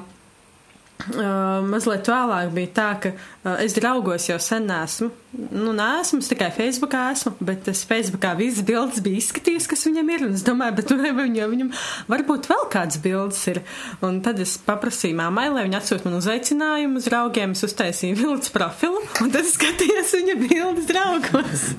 Uh, 1.00 1.62
mazliet 1.64 2.08
vēlāk 2.10 2.50
bija 2.54 2.70
tā, 2.76 2.88
ka 3.00 3.10
uh, 3.14 3.56
es 3.62 3.74
draugos 3.76 4.26
jau 4.28 4.36
sen 4.42 4.68
esmu. 4.74 5.08
Nu, 5.54 5.72
nesmu, 5.76 6.20
es 6.20 6.30
tikai 6.30 6.50
Facebookā 6.54 7.06
esmu, 7.14 7.32
bet 7.46 7.68
es 7.70 7.82
Facebookā 7.88 8.34
visas 8.38 8.66
bildes 8.66 9.02
bija 9.04 9.20
izskatījis, 9.22 9.68
kas 9.70 9.86
viņam 9.88 10.12
ir. 10.14 10.24
Un 10.28 10.38
es 10.38 10.44
domāju, 10.46 10.76
bet 10.80 10.94
vai 11.00 11.12
viņam, 11.16 11.54
viņam 11.54 11.74
varbūt 12.10 12.50
vēl 12.50 12.66
kāds 12.72 13.00
bildes 13.02 13.42
ir. 13.52 13.62
Un 14.06 14.20
tad 14.26 14.42
es 14.42 14.56
paprasīju 14.66 15.18
māmai, 15.22 15.48
lai 15.54 15.68
viņa 15.68 15.80
atsūt 15.80 16.08
man 16.08 16.18
uzaicinājumu 16.20 17.00
uz 17.00 17.08
draugiem. 17.08 17.54
Es 17.56 17.64
uztaisīju 17.70 18.18
vilnas 18.20 18.52
profilu, 18.54 19.04
un 19.22 19.32
tad 19.34 19.48
skatījos 19.48 20.18
viņa 20.18 20.42
bildes 20.44 20.90
draugos. 20.90 21.70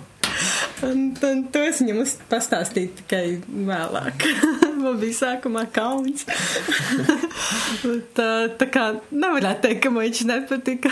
Un, 0.85 1.01
un 1.27 1.41
to 1.53 1.61
es 1.61 1.79
viņam 1.81 2.01
pastāstīju 2.31 2.91
tikai 3.01 3.25
vēlāk. 3.67 4.25
Man 4.81 4.97
bija 4.97 5.17
sākumā 5.19 5.67
kauns. 5.73 6.23
tā, 8.17 8.29
tā 8.57 8.67
kā 8.73 8.85
nevarētu 9.13 9.67
teikt, 9.67 9.81
ka 9.83 9.91
man 9.93 10.07
viņš 10.07 10.21
nepatika. 10.25 10.91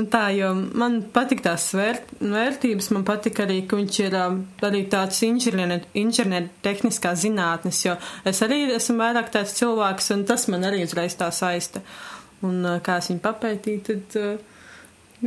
Un 0.00 0.08
tā, 0.10 0.24
jo 0.34 0.48
man 0.58 0.96
patīk 1.14 1.44
tās 1.44 1.68
vērt, 1.78 2.10
vērtības, 2.18 2.88
man 2.96 3.04
patīk 3.06 3.38
arī, 3.44 3.60
ka 3.70 3.78
viņš 3.78 4.00
ir 4.02 4.16
arī 4.18 4.80
tāds 4.90 5.22
inženieru 5.22 6.42
tehniskā 6.66 7.14
zinātnes, 7.22 7.84
jo 7.86 7.94
es 8.26 8.42
arī 8.42 8.64
esmu 8.74 8.98
vairāk 8.98 9.30
tāds 9.36 9.54
cilvēks, 9.60 10.10
un 10.16 10.26
tas 10.26 10.48
man 10.50 10.66
arī 10.66 10.82
uzreiz 10.88 11.14
tā 11.20 11.30
saista. 11.34 11.84
Un 12.42 12.64
kā 12.82 12.98
es 12.98 13.12
viņu 13.12 13.22
papētīju, 13.22 13.84
tad, 13.86 14.18
uh, 14.18 14.66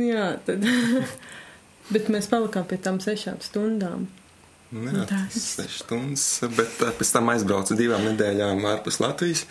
jā, 0.04 0.28
tad. 0.44 0.68
Bet 1.92 2.08
mēs 2.12 2.28
palikām 2.32 2.64
pie 2.68 2.78
tām 2.80 3.00
sešām 3.02 3.40
stundām. 3.44 4.06
Nu, 4.74 4.90
jā, 4.90 5.04
Tas. 5.06 5.34
ir 5.62 5.70
stundas, 5.70 6.26
bet 6.56 6.80
uh, 6.82 6.92
pēc 6.98 7.10
tam 7.14 7.28
aizbraucu 7.30 7.76
divām 7.78 8.06
nedēļām 8.08 8.64
ārpus 8.72 9.00
Latvijas. 9.04 9.44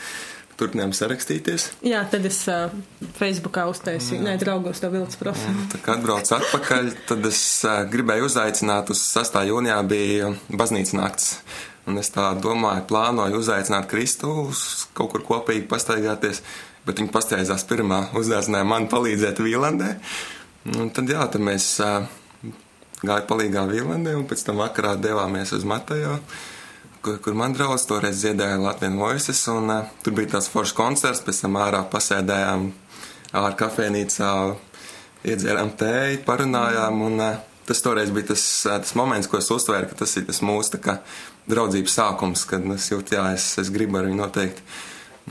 Turpinājām 0.54 0.92
sarakstīties. 0.94 1.64
Jā, 1.82 2.04
tad 2.12 2.28
es 2.30 2.38
uh, 2.52 2.74
Facebookā 3.18 3.64
uztaisīju, 3.72 4.22
nē, 4.22 4.36
draugos 4.42 4.84
to 4.84 4.92
vilcis 4.94 5.18
profilu. 5.18 5.66
Tā 5.72 5.80
kā 5.82 5.96
atbraucu 5.98 6.36
atpakaļ, 6.38 6.92
tad 7.10 7.26
es 7.26 7.40
uh, 7.66 7.80
gribēju 7.90 8.28
uzaicināt 8.30 8.92
uz 8.94 9.02
6. 9.16 9.40
jūnijā 9.50 9.80
bija 9.90 10.30
baznīcas 10.54 10.94
nakts. 11.00 11.32
Un 11.90 11.98
es 12.00 12.14
tā 12.14 12.30
domāju, 12.40 12.86
plānoju 12.92 13.42
uzaicināt 13.42 13.90
Kristu 13.92 14.30
uz 14.46 14.62
kaut 14.96 15.16
kur 15.16 15.26
kopīgi 15.26 15.66
pastaigāties, 15.72 16.44
bet 16.86 17.02
viņi 17.02 17.12
pasteidzās 17.16 17.66
pirmā, 17.68 18.06
uzaicināja 18.20 18.68
man 18.68 18.86
palīdzēt 18.92 19.42
Vīlandē. 19.44 19.96
Un 20.78 20.94
tad 20.96 21.10
jā, 21.12 21.26
tad 21.34 21.44
mēs 21.44 21.74
uh, 21.84 22.06
gāju 23.08 23.28
palīgā 23.30 23.66
Vīlandē 23.70 24.16
un 24.18 24.26
pēc 24.28 24.46
tam 24.48 24.62
vakarā 24.64 24.96
devāmies 25.02 25.54
uz 25.56 25.66
Matajo, 25.68 26.18
kur, 27.04 27.18
kur 27.24 27.36
man 27.38 27.56
draudz 27.56 27.86
toreiz 27.90 28.22
dziedāja 28.24 28.62
Latvijas 28.62 29.00
voices, 29.00 29.42
un 29.52 29.72
uh, 29.72 29.90
tur 30.04 30.16
bija 30.18 30.36
tāds 30.36 30.50
foršs 30.52 30.76
koncerts, 30.78 31.24
pēc 31.26 31.44
tam 31.44 31.60
ārā 31.60 31.84
pasēdējām 31.92 32.70
ārā 33.34 33.52
kafēnīcā, 33.60 34.30
iedzērām 35.34 35.74
tēju, 35.80 36.24
parunājām, 36.28 37.04
un 37.10 37.20
uh, 37.24 37.42
tas 37.68 37.84
toreiz 37.84 38.14
bija 38.16 38.32
tas, 38.32 38.46
uh, 38.70 38.80
tas 38.84 38.96
moments, 39.00 39.30
ko 39.32 39.42
es 39.42 39.52
uztvēru, 39.52 39.92
ka 39.92 40.04
tas 40.04 40.16
ir 40.20 40.28
tas 40.30 40.40
mūsu 40.46 40.80
kā 40.84 41.00
draudzības 41.52 42.00
sākums, 42.00 42.48
kad 42.48 42.66
es 42.78 42.88
jūtu, 42.92 43.18
jā, 43.18 43.28
es, 43.36 43.50
es 43.60 43.72
gribu 43.74 44.00
ar 44.00 44.08
viņu 44.08 44.22
noteikti 44.22 44.64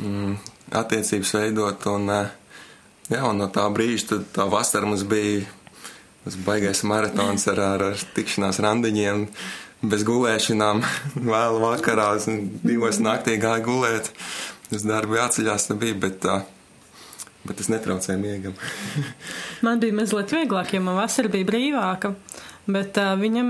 mm, 0.02 0.36
attiecības 0.82 1.34
veidot, 1.38 1.88
un, 1.94 2.12
uh, 2.12 2.68
jā, 3.08 3.24
un 3.24 3.40
no 3.40 3.48
tā 3.52 3.64
brīža 3.72 4.20
tā 4.36 4.48
vasara 4.50 4.88
mums 4.88 5.06
bija 5.08 5.46
tas 6.24 6.38
baigais 6.46 6.82
maratons 6.86 7.46
ar, 7.50 7.60
ar, 7.60 7.84
ar 7.92 8.06
tikšanās 8.16 8.60
randiņiem, 8.62 9.26
bez 9.92 10.04
gulēšanām, 10.06 10.82
vēl 11.32 11.60
vakarā, 11.62 12.12
es 12.18 12.28
divos 12.62 13.02
naktī 13.02 13.38
gāju 13.42 13.66
gulēt, 13.68 14.12
uz 14.72 14.86
darbu 14.86 15.18
jāceļās, 15.20 15.70
tā 15.70 15.78
bija, 15.78 15.98
bet. 16.06 16.28
Bet 17.42 17.56
tas 17.58 17.66
netraucēja 17.72 18.20
miegam. 18.22 18.52
Man 19.66 19.80
bija 19.82 19.96
mazliet 19.98 20.30
vieglāk, 20.30 20.76
jo 20.76 20.78
man 20.84 20.94
vasara 20.94 21.26
bija 21.26 21.48
brīvāka. 21.48 22.12
Bet 22.70 22.94
uh, 23.02 23.16
viņam 23.18 23.48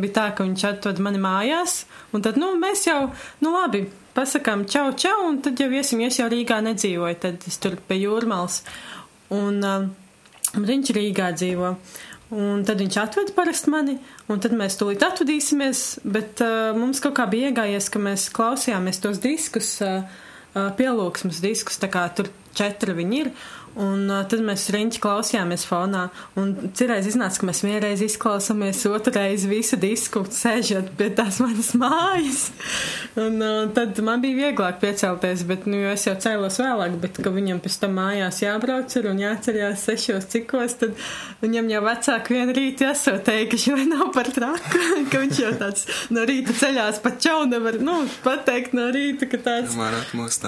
bija 0.00 0.14
tā, 0.16 0.24
ka 0.32 0.46
viņš 0.46 0.62
atveda 0.64 1.04
mani 1.04 1.20
mājās, 1.20 1.82
un 2.16 2.24
tad, 2.24 2.38
nu, 2.40 2.54
mēs 2.56 2.86
jau, 2.86 3.10
nu, 3.44 3.52
labi, 3.52 3.82
pasakām 4.16 4.64
čau, 4.64 4.86
čau, 4.96 5.18
un 5.28 5.42
tad 5.44 5.60
jau 5.60 5.68
iesim, 5.68 6.00
es 6.06 6.16
jau 6.22 6.30
Rīgā 6.32 6.62
nedzīvoju, 6.64 7.18
tad 7.20 7.44
es 7.50 7.60
tur 7.60 7.76
pie 7.90 8.00
jūrmals. 8.00 8.62
Un 9.36 9.60
uh, 9.60 9.84
viņš 10.54 10.94
Rīgā 10.96 11.32
dzīvo. 11.36 11.74
Un 12.28 12.64
tad 12.68 12.82
viņš 12.82 12.96
atveda 13.00 13.32
parasti 13.32 13.72
mani, 13.72 13.94
un 14.28 14.40
tad 14.44 14.52
mēs 14.56 14.76
tūlīt 14.76 15.00
atvadīsimies, 15.06 15.84
bet 16.04 16.42
uh, 16.44 16.76
mums 16.76 17.00
kaut 17.00 17.14
kā 17.16 17.24
bija 17.30 17.48
iegājies, 17.48 17.88
ka 17.88 18.02
mēs 18.04 18.26
klausījāmies 18.36 19.00
tos 19.00 19.20
diskus, 19.22 19.70
uh, 19.80 20.02
uh, 20.52 20.66
pielūgsmas 20.76 21.40
diskus, 21.40 21.80
tā 21.80 21.88
kā 21.92 22.04
tur 22.12 22.28
četri 22.58 22.92
viņi 22.98 23.22
ir. 23.22 23.32
Un 23.78 24.08
uh, 24.10 24.24
tad 24.26 24.42
mēs 24.42 24.66
riņķi 24.74 24.98
klausījāmies 25.02 25.64
fonā. 25.68 26.08
Un 26.40 26.54
cirreiz 26.74 27.06
iznāca, 27.06 27.38
ka 27.38 27.48
mēs 27.50 27.62
vienreiz 27.62 28.02
izklausāmies, 28.02 28.80
otrreiz 28.90 29.44
visu 29.46 29.78
disku 29.78 30.24
sēžot 30.26 30.90
pie 30.98 31.10
tās 31.14 31.38
manas 31.42 31.70
mājas. 31.78 32.48
Un 33.18 33.38
uh, 33.38 33.60
tad 33.76 34.00
man 34.02 34.24
bija 34.24 34.48
vieglāk 34.48 34.80
piecelties, 34.82 35.44
bet 35.46 35.68
nu, 35.70 35.78
jo 35.78 35.94
es 35.94 36.08
jau 36.08 36.16
cēlos 36.18 36.58
vēlāk, 36.62 36.98
bet 37.04 37.22
ka 37.22 37.32
viņam 37.34 37.62
pēc 37.62 37.78
tam 37.84 37.94
mājās 38.00 38.42
jābrauc 38.42 38.98
ir 38.98 39.08
un 39.12 39.22
jāceļās 39.22 39.86
sešos 39.86 40.28
cikos, 40.34 40.78
tad 40.82 40.98
viņam 41.44 41.70
jau 41.76 41.84
vecāki 41.86 42.34
vien 42.34 42.52
rīti 42.58 42.88
esot 42.90 43.22
teikuši, 43.28 43.76
vai 43.78 43.86
nav 43.92 44.10
par 44.16 44.30
traku, 44.34 44.84
ka 45.12 45.22
viņš 45.22 45.42
jau 45.44 45.54
tāds 45.62 45.88
no 46.14 46.26
rīta 46.28 46.56
ceļās 46.58 47.02
pa 47.04 47.14
čau 47.22 47.44
nevar, 47.46 47.78
nu, 47.78 48.00
pateikt 48.26 48.74
no 48.74 48.90
rīta, 48.94 49.30
ka 49.30 49.42
tāds 49.46 49.78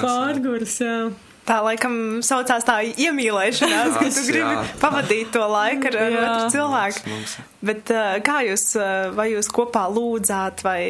pārgurs, 0.02 0.80
jā. 0.82 1.02
Tā 1.50 1.56
laikam 1.66 1.94
saucās 2.22 2.62
tā 2.66 2.76
iemīlēšanās, 2.86 3.96
ka 3.98 4.06
tu 4.06 4.22
Jā. 4.22 4.26
gribi 4.28 4.74
pavadīt 4.78 5.32
to 5.34 5.42
laiku 5.50 5.90
ar, 5.90 5.96
ar 5.98 6.14
Jā. 6.14 6.20
otru 6.26 6.50
cilvēku. 6.54 7.06
Mums. 7.10 7.32
Bet 7.70 7.90
uh, 7.94 8.10
kā 8.26 8.36
jūs, 8.46 8.66
uh, 8.78 9.08
vai 9.16 9.32
jūs 9.32 9.50
kopā 9.50 9.88
lūdzāt, 9.90 10.62
vai, 10.62 10.82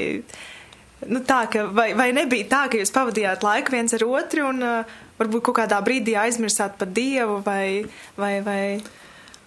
nu, 1.08 1.22
tā, 1.24 1.46
ka, 1.52 1.64
vai, 1.72 1.94
vai 1.96 2.10
nebija 2.16 2.50
tā, 2.50 2.64
ka 2.68 2.82
jūs 2.82 2.92
pavadījāt 2.92 3.46
laiku 3.46 3.72
viens 3.72 3.96
ar 3.96 4.04
otru 4.04 4.50
un 4.50 4.60
uh, 4.66 4.98
varbūt 5.20 5.48
kaut 5.48 5.62
kādā 5.62 5.80
brīdī 5.84 6.18
aizmirsāt 6.20 6.76
par 6.80 6.92
Dievu, 6.92 7.40
vai, 7.46 7.86
vai, 8.20 8.34
vai, 8.44 8.62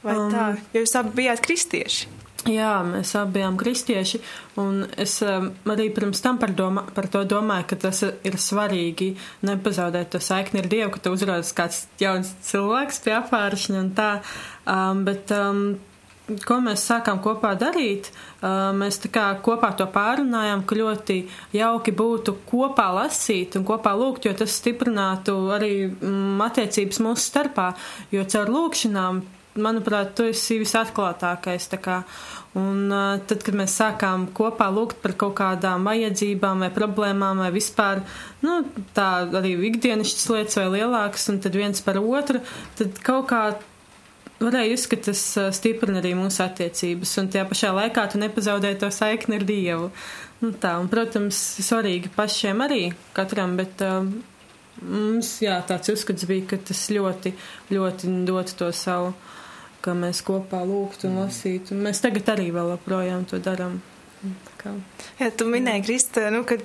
vai 0.02 0.18
um. 0.18 0.34
tā, 0.34 0.50
jo 0.74 0.82
jūs 0.82 0.98
abi 0.98 1.18
bijāt 1.22 1.46
kristieši? 1.46 2.23
Jā, 2.44 2.82
mēs 2.84 3.14
abi 3.16 3.38
bijām 3.38 3.56
kristieši, 3.56 4.20
un 4.60 4.82
es 5.00 5.14
um, 5.24 5.46
arī 5.72 5.86
pirms 5.96 6.20
tam 6.20 6.36
par, 6.42 6.52
doma, 6.52 6.82
par 6.92 7.06
to 7.08 7.22
domāju, 7.24 7.70
ka 7.70 7.78
tas 7.86 8.02
ir 8.04 8.36
svarīgi 8.36 9.14
nepazaudēt 9.48 10.10
to 10.12 10.20
saikni 10.20 10.60
ar 10.60 10.68
Dievu, 10.68 10.90
ka 10.92 11.00
tu 11.06 11.14
uzrodas 11.16 11.54
kāds 11.56 11.86
jauns 12.04 12.34
cilvēks 12.44 13.00
pie 13.06 13.14
apvāršņa 13.16 13.80
un 13.80 13.92
tā, 13.96 14.10
um, 14.68 15.06
bet 15.08 15.32
um, 15.32 15.62
ko 16.44 16.58
mēs 16.66 16.84
sākām 16.90 17.22
kopā 17.24 17.54
darīt, 17.62 18.10
uh, 18.12 18.74
mēs 18.76 19.00
tā 19.06 19.12
kā 19.16 19.24
kopā 19.46 19.70
to 19.80 19.88
pārunājām, 19.94 20.66
ka 20.68 20.80
ļoti 20.82 21.18
jauki 21.56 21.94
būtu 21.96 22.36
kopā 22.50 22.90
lasīt 22.98 23.56
un 23.56 23.64
kopā 23.70 23.96
lūgt, 23.96 24.28
jo 24.28 24.36
tas 24.44 24.58
stiprinātu 24.60 25.38
arī 25.56 25.72
mm, 25.88 26.44
attiecības 26.50 27.00
mūsu 27.08 27.24
starpā, 27.30 27.70
jo 28.12 28.28
caur 28.36 28.52
lūkšanām 28.52 29.24
manuprāt, 29.60 30.14
tu 30.18 30.26
esi 30.30 30.60
visatklātākais. 30.62 31.70
Un 32.54 32.94
uh, 32.94 33.18
tad, 33.26 33.42
kad 33.46 33.58
mēs 33.58 33.76
sākām 33.80 34.28
kopā 34.38 34.68
lūgt 34.74 35.00
par 35.02 35.16
kaut 35.18 35.36
kādām 35.40 35.88
vajadzībām 35.90 36.62
vai 36.62 36.70
problēmām 36.74 37.42
vai 37.42 37.50
vispār, 37.54 38.04
nu, 38.46 38.60
tā 38.94 39.26
arī 39.26 39.56
ikdienišķas 39.72 40.28
lietas 40.36 40.60
vai 40.62 40.68
lielākas, 40.76 41.30
un 41.34 41.40
tad 41.42 41.58
viens 41.58 41.82
par 41.82 41.98
otru, 42.02 42.44
tad 42.78 43.00
kaut 43.06 43.32
kā 43.32 43.42
varēja 44.44 44.78
ka 44.92 45.00
tas 45.10 45.24
uh, 45.40 45.50
stiprina 45.56 46.02
arī 46.02 46.14
mūsu 46.20 46.44
attiecības, 46.46 47.16
un 47.22 47.32
tajā 47.34 47.48
pašā 47.50 47.74
laikā 47.74 48.06
tu 48.12 48.22
nepazaudē 48.22 48.76
to 48.78 48.92
saikni 48.94 49.40
ar 49.40 49.48
Dievu. 49.50 49.90
Nu, 50.44 50.52
tā, 50.60 50.76
un, 50.82 50.90
protams, 50.92 51.40
svarīgi 51.64 52.12
pašiem 52.14 52.62
arī 52.66 52.82
katram, 53.18 53.58
bet 53.58 53.82
uh, 53.86 54.04
mums, 54.84 55.38
jā, 55.42 55.58
tāds 55.68 55.94
uzskats 55.94 56.28
bija, 56.30 56.52
ka 56.54 56.62
tas 56.70 56.86
ļoti, 56.94 57.34
ļoti 57.74 58.18
dot 58.28 58.54
to 58.60 58.70
savu 58.76 59.14
ka 59.84 59.96
mēs 59.98 60.22
kopā 60.26 60.62
lūgtu 60.68 61.10
un 61.10 61.20
lasītu. 61.24 61.76
Un 61.76 61.84
mēs 61.88 62.02
tagad 62.04 62.32
arī 62.36 62.50
vēl 62.56 62.74
joprojām 62.76 63.28
to 63.30 63.40
darām. 63.44 63.82
Jā, 65.20 65.28
tu 65.36 65.50
minēji, 65.52 65.84
Krista, 65.84 66.30
nu, 66.32 66.46
ka 66.48 66.56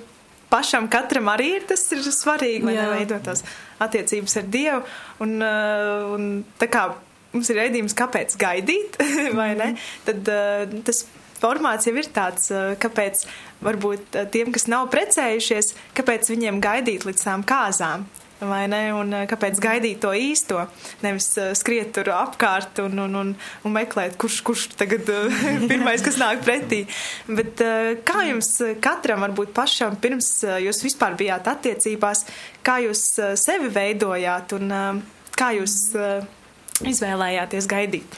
pašam 0.49 0.87
katram 0.91 1.27
arī 1.31 1.49
ir 1.57 1.67
tas 1.69 1.83
ir 1.93 2.03
svarīgi, 2.03 2.63
lai 2.65 2.77
neveidot 2.77 3.25
tās 3.27 3.43
attiecības 3.83 4.37
ar 4.39 4.49
Dievu. 4.53 4.81
Un, 5.25 5.37
uh, 5.43 6.13
un 6.15 6.29
tā 6.61 6.69
kā 6.71 6.87
mums 7.33 7.51
ir 7.51 7.59
redzījums, 7.59 7.97
kāpēc 7.97 8.37
gaidīt, 8.39 8.99
vai 9.39 9.51
ne? 9.59 9.73
Tad 10.07 10.31
uh, 10.31 10.79
tas 10.87 11.03
formāts 11.39 11.87
jau 11.89 11.95
ir 11.99 12.09
tāds, 12.15 12.49
uh, 12.53 12.73
kāpēc 12.81 13.25
varbūt 13.65 14.15
tiem, 14.33 14.53
kas 14.55 14.69
nav 14.71 14.87
precējušies, 14.93 15.73
kāpēc 15.99 16.31
viņiem 16.31 16.63
gaidīt 16.63 17.07
līdz 17.09 17.27
tām 17.27 17.43
kāzām. 17.47 18.07
Vai 18.39 18.67
ne? 18.71 18.85
Un 18.95 19.11
uh, 19.11 19.25
kāpēc 19.27 19.59
gaidīt 19.59 19.99
to 20.03 20.13
īsto? 20.15 20.61
Nevis 21.03 21.27
uh, 21.35 21.49
skriet 21.57 21.91
tur 21.95 22.07
apkārt 22.15 22.79
un, 22.85 22.95
un, 23.03 23.17
un, 23.19 23.33
un 23.67 23.73
meklēt, 23.75 24.15
kurš, 24.21 24.37
kurš 24.47 24.63
tagad 24.79 25.09
uh, 25.11 25.41
pirmais, 25.71 26.03
kas 26.05 26.19
nāk 26.21 26.45
pretī. 26.45 26.85
Bet 27.27 27.59
kā 28.07 28.23
jums 28.29 28.53
katram, 28.83 29.25
varbūt 29.27 29.51
pašam, 29.55 29.97
pirms 29.99 30.31
jūs 30.63 30.79
vispār 30.85 31.17
bijāt 31.19 31.49
attiecībās, 31.51 32.23
kā 32.63 32.79
jūs 32.85 33.03
sevi 33.39 33.67
veidojāt 33.75 34.55
un 34.55 34.71
kā 35.35 35.51
jūs 35.57 35.75
izvēlējāties 36.87 37.67
gaidīt? 37.69 38.17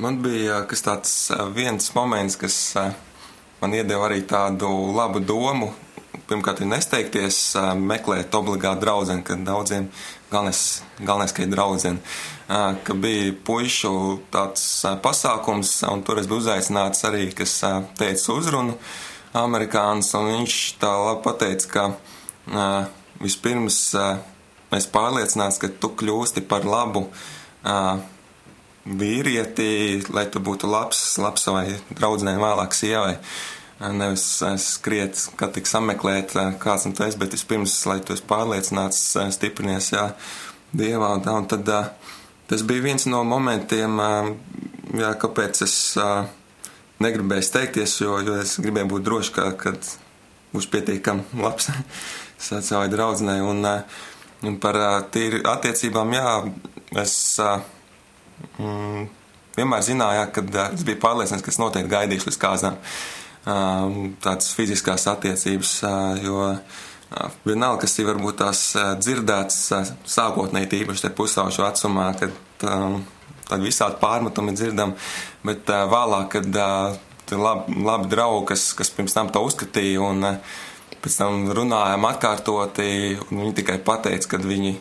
Man 0.00 0.20
bija 0.24 0.62
tāds 0.70 1.14
viens 1.56 1.92
moments, 1.96 2.38
kas 2.40 2.56
man 3.60 3.76
iedeva 3.76 4.08
arī 4.08 4.22
tādu 4.28 4.70
labu 4.96 5.20
domu 5.20 5.72
pirmkārt, 6.30 6.62
ir 6.62 6.70
nesteigties, 6.70 7.38
meklēt 7.78 8.34
obligāti 8.38 8.84
draugu, 8.84 9.16
kad 9.26 9.44
daudziem 9.46 9.88
galvenais, 10.30 10.82
galvenais 10.98 11.34
ka 11.34 11.44
ir 11.44 11.52
draudzene. 11.52 12.02
Ka 12.84 12.96
bija 12.98 13.34
puišu 13.46 13.92
tāds 14.34 14.64
pasākums, 15.04 15.76
un 15.90 16.02
tur 16.06 16.18
es 16.22 16.28
biju 16.30 16.42
uzaicināts 16.42 17.06
arī, 17.06 17.28
kas 17.36 17.60
teica 17.98 18.34
uzrunu 18.34 18.76
amerikānis, 19.38 20.10
un 20.18 20.32
viņš 20.32 20.56
tā 20.82 20.90
labi 20.90 21.22
pateica, 21.26 21.70
ka 21.74 22.64
vispirms 23.22 23.82
mēs 24.70 24.88
pārliecināts, 24.90 25.60
ka 25.62 25.70
tu 25.70 25.92
kļūsti 26.00 26.42
par 26.50 26.66
labu 26.66 27.06
vīrieti, 28.90 29.70
lai 30.10 30.26
tu 30.32 30.42
būtu 30.42 30.70
labs, 30.70 31.02
labs 31.22 31.46
savai 31.46 31.66
draudzenei 31.92 32.38
vēlāk 32.40 32.74
sievai. 32.74 33.18
Nevis 33.80 34.24
skriet, 34.60 35.16
kā 35.40 35.48
tik 35.48 35.64
sameklēt, 35.64 36.34
kāds 36.60 36.84
un 36.84 36.92
tu 36.92 37.04
esi, 37.06 37.16
bet 37.20 37.32
vispirms, 37.32 37.78
lai 37.88 37.96
tu 38.04 38.12
esi 38.12 38.26
pārliecināts, 38.28 38.98
stiprinies, 39.32 39.94
jā, 39.94 40.10
Dievā 40.76 41.14
un. 41.16 41.24
Un 41.32 41.46
tad 41.48 41.70
tas 42.50 42.64
bija 42.66 42.84
viens 42.84 43.06
no 43.08 43.22
momentiem, 43.24 43.96
jā, 45.00 45.14
kāpēc 45.22 45.62
es 45.64 45.74
negribēju 47.00 47.46
steigties, 47.46 47.96
jo, 48.02 48.18
jo 48.20 48.36
es 48.42 48.58
gribēju 48.60 48.90
būt 48.92 49.06
drošs, 49.06 49.30
ka, 49.34 49.46
kad 49.58 49.88
būšu 50.52 50.72
pietiekami 50.74 51.40
labs 51.40 51.70
savai 52.46 52.88
draudzenei. 52.92 53.40
Un, 53.40 53.64
un 54.44 54.58
par 54.60 54.78
tīri 55.14 55.40
attiecībām, 55.48 56.12
jā, 56.18 56.34
es 57.00 57.14
mm, 58.60 59.08
vienmēr 59.56 59.88
zināju, 59.88 60.28
ka 60.36 60.44
es 60.68 60.84
biju 60.84 61.00
pārliecināts, 61.00 61.46
ka 61.46 61.54
es 61.54 61.60
noteikti 61.62 61.94
gaidīšu 61.96 62.30
līdz 62.30 62.40
kāzām. 62.44 62.78
Uh, 63.40 64.10
tādas 64.20 64.52
fiziskās 64.52 65.06
attiecības, 65.08 65.74
jo 66.20 66.42
vienalga, 67.44 67.82
kas 67.84 67.98
ir 67.98 68.10
varbūt 68.10 68.40
tās 68.42 68.62
dzirdēts 69.00 69.60
sākotnēji 70.06 70.68
tīpaši 70.74 71.06
te 71.06 71.10
pusaušu 71.16 71.64
vecumā, 71.64 72.10
kad 72.20 72.36
tad 72.60 73.64
visādi 73.64 73.98
pārmetumi 74.02 74.54
dzirdam, 74.54 74.94
bet 75.46 75.66
vēlāk, 75.66 76.36
kad 76.36 76.60
labi, 77.34 77.80
labi 77.82 78.10
draugi, 78.12 78.46
kas, 78.52 78.70
kas 78.78 78.92
pirms 78.94 79.16
tam 79.16 79.30
to 79.32 79.42
uzskatīja 79.46 80.02
un 80.04 80.26
pēc 81.00 81.16
tam 81.16 81.48
runājām 81.56 82.04
atkārtoti, 82.10 82.90
un 83.30 83.44
viņi 83.46 83.56
tikai 83.62 83.78
pateica, 83.82 84.34
ka 84.34 84.42
viņi 84.44 84.74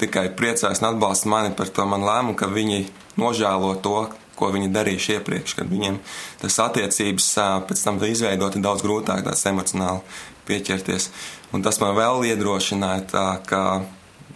tikai 0.00 0.30
priecājas 0.38 0.80
un 0.82 0.92
atbalsta 0.92 1.30
mani 1.30 1.52
par 1.58 1.70
to 1.74 1.86
man 1.86 2.06
lēmumu, 2.06 2.38
ka 2.38 2.48
viņi 2.50 2.86
nožēlo 3.18 3.74
to, 3.84 4.08
ko 4.38 4.52
viņi 4.54 4.70
darījuši 4.74 5.16
iepriekš, 5.18 5.56
kad 5.58 5.70
viņiem 5.70 5.98
tas 6.42 6.58
attiecības 6.62 7.28
pēc 7.68 7.84
tam 7.84 8.00
izveidot 8.06 8.56
ir 8.56 8.64
daudz 8.64 8.84
grūtāk 8.86 9.24
tās 9.26 9.44
emocionāli 9.50 10.04
pieķerties. 10.48 11.10
Un 11.52 11.64
tas 11.64 11.80
man 11.82 11.96
vēl 11.96 12.28
iedrošināja 12.30 13.04
tā, 13.10 13.26
ka 13.48 13.62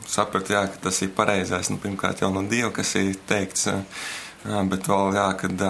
sapratu, 0.09 0.55
jā, 0.57 0.67
ka 0.73 0.89
tas 0.89 1.01
ir 1.05 1.13
pareizais, 1.17 1.71
nu, 1.73 1.79
pirmkārt 1.81 2.23
jau 2.23 2.33
no 2.33 2.45
Dieva, 2.49 2.73
kas 2.75 2.95
ir 3.01 3.15
teikts, 3.29 3.69
bet 4.45 4.89
vēl, 4.89 5.17
jā, 5.17 5.29
kad 5.41 5.65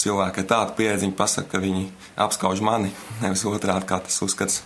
cilvēki 0.00 0.42
ar 0.42 0.48
tādu 0.54 0.76
pieredzi, 0.78 1.06
viņi 1.06 1.16
pasaka, 1.18 1.48
ka 1.54 1.62
viņi 1.62 1.88
apskauž 2.20 2.62
mani, 2.64 2.92
nevis 3.24 3.44
otrādi, 3.48 3.88
kā 3.88 4.00
tas 4.04 4.20
uzskats 4.24 4.62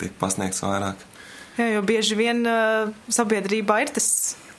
tiek 0.00 0.14
pasniegts 0.20 0.64
vairāk. 0.64 1.08
Jā, 1.58 1.68
jo 1.74 1.82
bieži 1.84 2.16
vien 2.16 2.46
uh, 2.48 2.88
sabiedrībā 3.12 3.82
ir 3.84 3.92
tas 3.92 4.08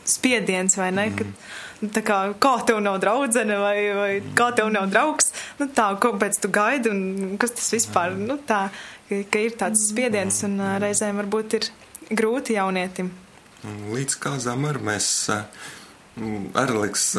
spiediens, 0.05 0.77
vai 0.77 0.91
ne? 0.93 1.07
Mm. 1.09 1.15
Kad, 1.17 1.31
tā 1.72 1.72
kā, 1.91 2.19
kā 2.39 2.53
tev 2.67 2.79
nav 2.83 2.99
draudzene 3.03 3.57
vai, 3.59 3.77
vai 3.97 4.11
kā 4.37 4.51
tev 4.55 4.69
nav 4.73 4.89
draugs, 4.91 5.31
nu 5.59 5.67
tā, 5.75 5.89
kāpēc 5.99 6.39
tu 6.43 6.51
gaidi 6.53 6.91
un 6.91 7.37
kas 7.41 7.55
tas 7.57 7.71
vispār, 7.75 8.15
nu 8.17 8.37
tā, 8.47 8.67
ka, 9.09 9.41
ir 9.41 9.57
tāds 9.59 9.87
spiediens 9.89 10.43
un 10.47 10.59
reizēm 10.83 11.19
varbūt 11.23 11.57
ir 11.59 11.69
grūti 12.13 12.57
jaunietim. 12.57 13.11
Līdz 13.63 14.19
kāzām 14.19 14.67
ar 14.67 14.79
mēs, 14.83 15.09
arī 16.59 16.79
liks, 16.81 17.09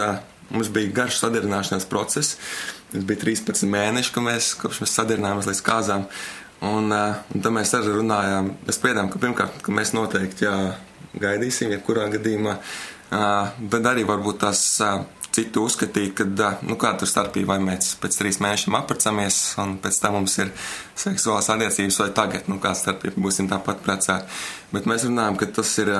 mums 0.52 0.70
bija 0.72 0.92
garš 1.02 1.22
sadarināšanās 1.22 1.88
process, 1.88 2.38
tas 2.92 3.04
bija 3.08 3.22
13 3.24 3.68
mēneši, 3.70 4.14
ka 4.14 4.24
mēs, 4.24 4.54
kopš 4.60 4.82
mēs 4.84 4.96
sadarinājāmies 5.00 5.50
līdz 5.50 5.62
kāzām, 5.64 6.08
un, 6.64 6.92
un 6.92 7.44
tad 7.44 7.52
mēs 7.56 7.72
arī 7.78 7.96
runājām, 7.96 8.52
mēs 8.66 8.80
spriedām, 8.80 9.08
ka 9.12 9.22
pirmkārt, 9.22 9.62
ka 9.64 9.74
mēs 9.74 9.94
noteikti, 9.96 10.46
jā, 10.48 10.58
gaidīsim, 11.20 11.72
jebkurā 11.74 12.08
gadījumā, 12.12 12.58
bet 13.14 13.86
arī 13.90 14.06
varbūt 14.08 14.40
tās 14.44 14.64
citu 15.34 15.64
uzskatīja, 15.66 16.12
ka, 16.14 16.26
nu, 16.66 16.76
kā 16.80 16.92
tur 16.98 17.10
starpība, 17.10 17.54
vai 17.54 17.72
mēs 17.72 17.94
pēc 18.02 18.18
trīs 18.20 18.38
mēnešiem 18.42 18.76
apprecāmies, 18.78 19.38
un 19.62 19.76
pēc 19.82 19.98
tam 20.02 20.18
mums 20.18 20.36
ir 20.42 20.52
seksuālās 21.00 21.50
attiecības, 21.54 21.98
vai 22.04 22.10
tagad, 22.14 22.50
nu, 22.50 22.60
kā 22.62 22.74
starpība, 22.78 23.18
būsim 23.24 23.50
tāpat 23.50 23.82
precēti. 23.84 24.38
Bet 24.74 24.86
mēs 24.90 25.08
runājam, 25.08 25.38
ka 25.40 25.50
tas 25.58 25.72
ir 25.82 25.90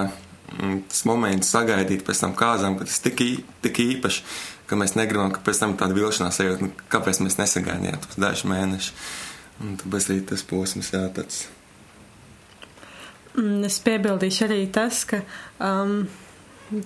tas 0.90 1.04
moments 1.08 1.50
sagaidīt 1.50 2.04
pēc 2.06 2.20
tam 2.24 2.34
kāzām, 2.38 2.78
ka 2.78 2.86
tas 2.86 3.00
tik, 3.02 3.22
tik 3.64 3.80
īpaši, 3.84 4.24
ka 4.70 4.78
mēs 4.78 4.94
negribam, 4.98 5.32
ka 5.34 5.42
pēc 5.44 5.62
tam 5.64 5.74
tāda 5.80 5.96
vilšanās 5.96 6.40
ejot, 6.44 6.62
nu, 6.62 6.70
kāpēc 6.92 7.20
mēs 7.24 7.38
nesagaidījām 7.40 8.02
tos 8.04 8.20
dažus 8.20 8.46
mēnešus. 8.52 9.08
Un 9.64 9.76
tāpēc 9.80 10.10
arī 10.10 10.22
tas 10.30 10.42
posms, 10.46 10.90
jā, 10.94 11.04
tāds. 11.14 11.44
Mm, 13.34 13.64
es 13.66 13.80
piebildīšu 13.82 14.46
arī 14.46 14.60
tas, 14.74 15.02
ka 15.10 15.22
um, 15.62 16.04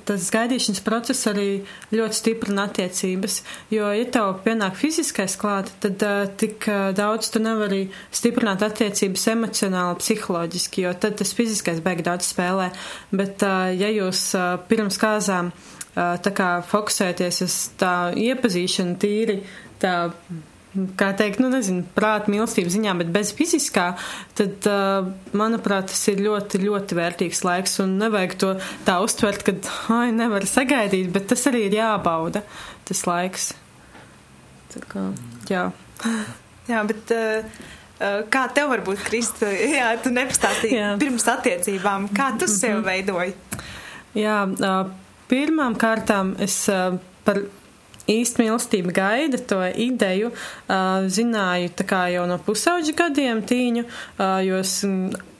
tas 0.08 0.28
gaidīšanas 0.34 0.82
process 0.84 1.28
arī 1.30 1.62
ļoti 1.94 2.18
stiprina 2.18 2.66
attiecības. 2.68 3.38
Jo, 3.72 3.90
ja 3.94 4.08
tev 4.12 4.40
pienāk 4.44 4.76
fiziskais 4.78 5.36
klāt, 5.40 5.70
tad 5.82 6.02
uh, 6.04 6.24
tik 6.40 6.66
uh, 6.70 6.90
daudz 6.96 7.30
tu 7.34 7.42
nevari 7.42 7.86
stiprināt 8.14 8.64
attiecības 8.66 9.28
emocionāli, 9.34 10.00
psiholoģiski, 10.02 10.84
jo 10.86 10.94
tad 10.98 11.18
tas 11.22 11.34
fiziskais 11.36 11.82
beig 11.84 12.04
daudz 12.06 12.30
spēlē. 12.32 12.70
Bet, 13.14 13.42
uh, 13.46 13.70
ja 13.72 13.90
jūs 13.92 14.28
uh, 14.38 14.58
pirms 14.70 15.00
kāzām 15.00 15.52
uh, 15.54 16.18
tā 16.22 16.34
kā 16.34 16.52
fokusēties 16.68 17.42
uz 17.46 17.58
tā 17.80 17.94
iepazīšanu 18.18 18.98
tīri, 19.02 19.42
tā 19.82 19.96
kā 20.98 21.10
teikt, 21.18 21.40
nu, 21.42 21.50
nezinu, 21.52 21.84
prāta 21.96 22.30
mīlestības 22.32 22.74
ziņā, 22.76 22.94
bet 23.00 23.12
bez 23.14 23.32
fiziskā, 23.36 23.88
tad, 24.38 24.68
uh, 24.68 25.08
manuprāt, 25.36 25.90
tas 25.92 26.02
ir 26.12 26.22
ļoti, 26.24 26.60
ļoti 26.64 26.98
vērtīgs 26.98 27.42
laiks 27.46 27.78
un 27.84 27.96
nevajag 28.02 28.36
to 28.42 28.52
tā 28.86 28.98
uztvert, 29.04 29.44
ka, 29.46 29.56
ai, 29.94 30.12
nevar 30.16 30.46
sagaidīt, 30.48 31.10
bet 31.14 31.28
tas 31.32 31.46
arī 31.50 31.66
ir 31.68 31.78
jābauda, 31.80 32.44
tas 32.88 33.02
laiks. 33.08 33.50
Tā 34.74 34.84
kā, 34.88 35.08
jā. 35.50 35.66
Jā, 36.68 36.86
bet. 36.88 37.12
Uh... 37.14 37.74
Kā 37.98 38.44
tev 38.54 38.68
varbūt, 38.70 39.00
Krista, 39.02 39.48
jā, 39.80 39.88
tu 39.98 40.12
nepastāstīji 40.14 40.82
pirms 41.00 41.24
attiecībām, 41.32 42.04
kā 42.14 42.28
tu 42.38 42.46
sev 42.46 42.76
mm 42.76 42.84
-hmm. 42.84 42.86
veidoji? 42.86 43.32
Jā, 44.14 44.36
pirmām 45.26 45.74
kārtām 45.74 46.36
es 46.38 46.60
par 47.24 47.40
īsti 48.09 48.44
mīlestība 48.44 48.94
gaida 48.97 49.40
to 49.51 49.61
ideju. 49.68 50.33
Zināju 51.18 51.75
tā 51.79 51.88
kā 51.88 52.03
jau 52.14 52.27
no 52.31 52.38
pusauģa 52.42 52.97
gadiem 53.03 53.42
tīņu, 53.49 53.85
jo 54.49 54.62
es 54.62 54.79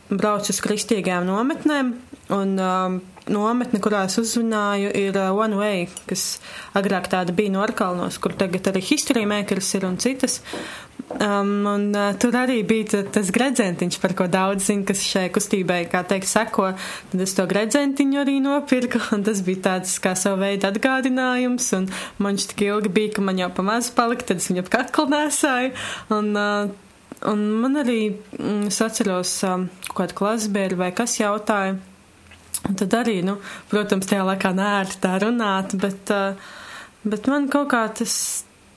braucu 0.09 0.55
uz 0.55 0.61
kristīgajām 0.65 1.27
nometnēm. 1.29 1.95
Un 2.29 2.59
um, 2.61 2.99
nometne, 3.33 3.81
kurā 3.81 4.03
es 4.09 4.19
uzzināju, 4.21 4.91
ir 5.01 5.17
uh, 5.17 5.31
One 5.33 5.57
Way, 5.57 5.87
kas 6.11 6.27
agrāk 6.77 7.09
tāda 7.13 7.33
bija 7.33 7.55
Norkalnos, 7.55 8.19
kur 8.21 8.35
tagad 8.37 8.69
arī 8.69 8.83
History 8.85 9.25
Makers 9.29 9.71
ir 9.79 9.87
un 9.89 9.97
citas. 10.03 10.43
Um, 11.09 11.65
un 11.65 11.87
uh, 11.97 12.11
tur 12.21 12.37
arī 12.37 12.59
bija 12.69 13.01
tas 13.09 13.31
gredzentiņš, 13.33 13.97
par 14.03 14.13
ko 14.19 14.27
daudz 14.29 14.67
zina, 14.69 14.85
kas 14.91 15.01
šai 15.09 15.29
kustībai, 15.33 15.81
kā 15.89 16.03
teikt, 16.05 16.29
seko. 16.29 16.69
Tad 17.09 17.25
es 17.25 17.33
to 17.39 17.49
gredzentiņu 17.49 18.21
arī 18.21 18.37
nopirku, 18.45 19.01
un 19.17 19.25
tas 19.25 19.41
bija 19.47 19.65
tāds 19.71 19.97
kā 20.05 20.13
savu 20.19 20.43
veidu 20.45 20.69
atgādinājums, 20.69 21.73
un 21.81 21.89
man 22.21 22.37
viņš 22.37 22.49
tik 22.53 22.67
ilgi 22.69 22.93
bija, 22.93 23.15
ka 23.17 23.25
man 23.25 23.41
jau 23.41 23.49
pamaz 23.57 23.89
palika, 23.97 24.29
tad 24.29 24.45
es 24.45 24.53
viņu 24.53 24.67
ap 24.67 24.73
kaklu 24.77 25.09
nesāju. 25.15 25.73
Un, 26.13 26.35
uh, 26.37 27.23
un 27.33 27.47
man 27.65 27.81
arī, 27.87 28.03
mm, 28.37 28.67
es 28.69 28.85
atceros, 28.85 29.39
um, 29.49 29.71
kādu 29.97 30.21
klasbēru 30.21 30.85
vai 30.85 30.93
kas 30.93 31.17
jautāja. 31.23 31.79
Un 32.67 32.75
tad 32.79 32.95
arī, 32.99 33.21
nu, 33.25 33.37
protams, 33.71 34.09
tajā 34.11 34.25
laikā 34.27 34.51
nērti 34.57 34.99
tā 35.05 35.15
runāt, 35.23 35.77
bet, 35.79 36.11
uh, 36.11 36.35
bet 37.07 37.31
man 37.31 37.47
kaut 37.53 37.71
kā 37.71 37.85
tas 38.01 38.19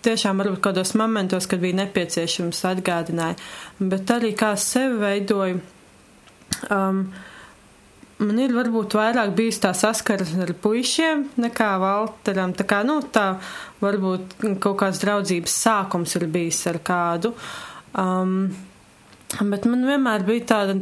tiešām 0.05 0.41
varbūt 0.41 0.61
kādos 0.65 0.93
momentos, 0.97 1.47
kad 1.49 1.61
bija 1.61 1.77
nepieciešams 1.81 2.63
atgādināja, 2.71 3.37
bet 3.79 4.13
arī 4.13 4.33
kā 4.37 4.53
sevi 4.59 4.97
veidoju. 5.01 5.59
Um, 6.73 7.03
man 8.21 8.39
ir 8.41 8.53
varbūt 8.55 8.95
vairāk 8.97 9.33
bijis 9.37 9.61
tā 9.63 9.73
saskaras 9.77 10.33
ar 10.41 10.53
puišiem 10.61 11.27
nekā 11.41 11.69
Valteram. 11.81 12.55
Tā 12.57 12.65
kā, 12.69 12.81
nu, 12.87 12.99
tā 13.13 13.27
varbūt 13.81 14.37
kaut 14.61 14.79
kāds 14.83 15.01
draudzības 15.03 15.57
sākums 15.65 16.17
ir 16.19 16.27
bijis 16.33 16.63
ar 16.69 16.81
kādu. 16.85 17.33
Um, 17.97 18.51
bet 19.39 19.65
man 19.69 19.85
vienmēr 19.89 20.25
bija 20.27 20.49
tāda, 20.53 20.77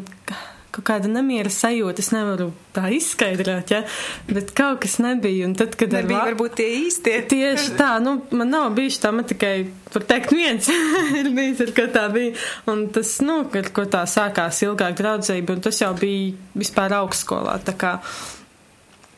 kaut 0.73 0.85
kāda 0.85 1.09
nemiera 1.11 1.51
sajūta. 1.53 2.03
Es 2.03 2.11
nevaru 2.13 2.49
tā 2.75 2.87
izskaidrot, 2.93 3.73
ja? 3.73 3.81
bet 4.29 4.53
kaut 4.57 4.81
kas 4.83 4.97
nebija. 5.01 5.47
Un 5.47 5.55
tad, 5.59 5.75
kad 5.79 5.93
Nebija 5.95 6.21
ar, 6.21 6.31
varbūt 6.31 6.57
tie 6.59 6.67
īstie. 6.83 7.15
Tieši 7.29 7.75
tā, 7.79 7.91
nu, 8.03 8.19
man 8.35 8.53
nav 8.53 8.69
bijis 8.77 8.99
tā, 9.01 9.11
man 9.15 9.27
tikai, 9.29 9.53
var 9.93 10.07
teikt, 10.09 10.33
viens 10.35 10.69
ir 11.19 11.31
bijis, 11.35 11.63
ar 11.65 11.75
ko 11.77 11.87
tā 11.93 12.07
bija. 12.13 12.35
Un 12.71 12.87
tas, 12.95 13.15
nu, 13.25 13.41
ar 13.61 13.71
ko 13.75 13.87
tā 13.89 14.05
sākās 14.09 14.61
ilgāk 14.65 14.97
draudzība, 14.99 15.57
un 15.57 15.63
tas 15.65 15.81
jau 15.81 15.93
bija 15.97 16.35
vispār 16.59 16.99
augstskolā. 16.99 17.57
Tā 17.65 17.75
kā, 17.79 17.95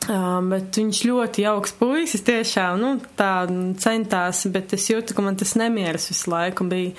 uh, 0.08 0.38
bet 0.48 0.80
viņš 0.80 1.02
ļoti 1.10 1.44
jauks 1.46 1.76
puisis, 1.78 2.24
tiešām, 2.26 2.80
nu, 2.80 2.94
tā 3.18 3.34
centās, 3.82 4.46
bet 4.52 4.72
es 4.78 4.88
jūtu, 4.90 5.16
ka 5.16 5.26
man 5.26 5.38
tas 5.40 5.54
nemieras 5.60 6.08
visu 6.12 6.32
laiku 6.32 6.66
bija. 6.70 6.96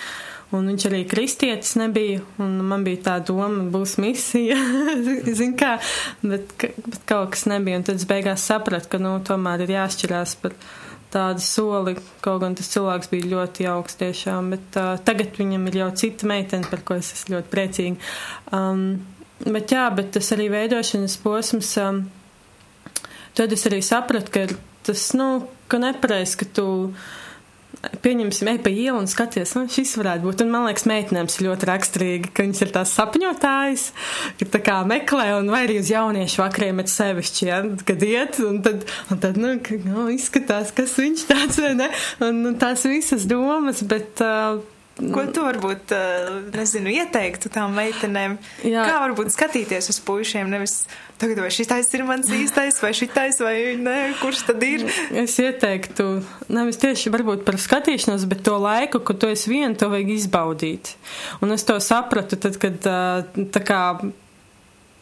Un 0.54 0.68
viņš 0.70 0.84
arī 0.86 1.02
kristietis 1.10 1.74
nebija, 1.82 2.22
un 2.44 2.60
man 2.70 2.84
bija 2.86 3.02
tā 3.08 3.13
doma, 3.26 3.66
būs 3.74 3.96
misija, 4.02 4.58
zin 5.39 5.56
kā, 5.58 5.80
bet, 6.22 6.54
bet 6.62 7.00
kaut 7.10 7.32
kas 7.34 7.48
nebija. 7.50 7.80
Un 7.80 7.86
tad 7.88 7.98
es 7.98 8.06
beigās 8.10 8.46
sapratu, 8.52 8.92
ka, 8.92 9.00
nu, 9.02 9.16
tomēr 9.26 9.66
ir 9.66 9.74
jāšķirās 9.74 10.36
par 10.44 10.54
tādu 11.13 11.42
soli, 11.46 11.96
kaut 12.26 12.42
gan 12.44 12.58
tas 12.58 12.70
cilvēks 12.74 13.10
bija 13.12 13.32
ļoti 13.32 13.66
jauks 13.68 13.98
tiešām, 14.00 14.54
bet 14.54 14.78
uh, 14.82 14.94
tagad 15.06 15.38
viņam 15.38 15.66
ir 15.70 15.80
jau 15.82 15.89
cita 16.04 16.30
meitene, 16.30 16.70
par 16.70 16.86
ko 16.86 16.98
es 17.02 17.12
esmu 17.18 17.38
ļoti 17.38 17.52
priecīga. 17.54 18.13
Um, 18.54 18.86
bet 19.46 19.74
jā, 19.74 19.88
bet 19.94 20.13
tas 20.18 20.30
arī 20.38 20.52
veidošanas 20.54 21.18
posms, 21.22 21.74
um, 21.82 22.04
tad 23.38 23.54
es 23.58 23.66
arī 23.70 23.82
sapratu, 23.86 24.34
ka 24.34 24.46
tas, 24.86 25.10
nu, 25.18 25.48
ka 25.70 25.82
nepareiz, 25.82 26.38
ka 26.38 26.50
tu 26.50 26.68
pieņemsim, 28.04 28.50
ej 28.54 28.60
pa 28.63 28.72
ielu 28.72 28.96
un 29.02 29.08
skaties, 29.12 29.56
nu, 29.58 29.65
šis 29.72 29.96
varētu 30.00 30.28
būt. 30.28 30.43
Un 30.46 30.52
man 30.54 30.67
liekas, 30.67 30.86
meitenēm 30.89 31.30
ir 31.30 31.46
ļoti 31.48 31.69
raksturīgi, 31.69 32.32
ka 32.34 32.46
viņas 32.46 32.63
ir 32.65 32.74
tās 32.76 32.93
sapņotājas, 32.98 33.86
ka 34.39 34.50
tā 34.56 34.62
kā 34.63 34.78
meklē, 34.88 35.30
un 35.39 35.52
vai 35.54 35.63
arī 35.67 35.80
uz 35.82 35.91
jauniešu 35.91 36.43
vakariem 36.43 36.80
met 36.80 36.91
sevišķi, 36.91 37.48
ja, 37.50 37.62
kad 37.88 38.06
iet, 38.08 38.39
un 38.43 38.62
tad, 38.65 38.86
un 39.12 39.24
tad 39.24 39.39
nu, 39.41 39.56
ka, 39.63 39.80
nu, 39.84 40.08
izskatās, 40.13 40.72
kas 40.76 40.96
viņš 41.00 41.26
tāds, 41.32 41.60
vai 41.63 41.74
ne, 41.80 41.89
un, 42.24 42.43
un 42.52 42.62
tās 42.62 42.88
visas 42.89 43.28
domas, 43.30 43.84
bet. 43.88 44.24
Uh, 44.24 44.63
Ko 44.94 45.24
tu 45.34 45.42
varbūt, 45.42 45.90
nezinu, 46.54 46.92
ieteiktu 46.94 47.50
tām 47.54 47.74
meitenēm? 47.74 48.36
Jā. 48.62 48.84
Kā 48.86 49.00
varbūt 49.02 49.34
skatīties 49.34 49.90
uz 49.90 49.98
puišiem, 50.06 50.52
nevis 50.54 50.84
tagad 51.18 51.42
vai 51.42 51.50
šitais 51.54 51.90
ir 51.98 52.04
mans 52.06 52.30
īstais, 52.30 52.78
vai 52.84 52.92
šitais, 52.94 53.40
vai 53.42 53.56
nē, 53.80 53.98
kurš 54.22 54.44
tad 54.52 54.62
ir? 54.68 54.86
Es 55.24 55.40
ieteiktu, 55.42 56.08
nevis 56.54 56.78
tieši 56.84 57.14
varbūt 57.14 57.42
par 57.48 57.58
skatīšanos, 57.62 58.28
bet 58.30 58.46
to 58.46 58.60
laiku, 58.62 59.02
kad 59.02 59.24
tu 59.24 59.32
esi 59.34 59.50
vien, 59.50 59.74
to 59.74 59.90
vajag 59.90 60.14
izbaudīt. 60.14 60.94
Un 61.42 61.58
es 61.58 61.66
to 61.66 61.80
sapratu 61.82 62.38
tad, 62.38 62.62
kad 62.62 62.78
tā 62.86 63.64
kā 63.66 63.82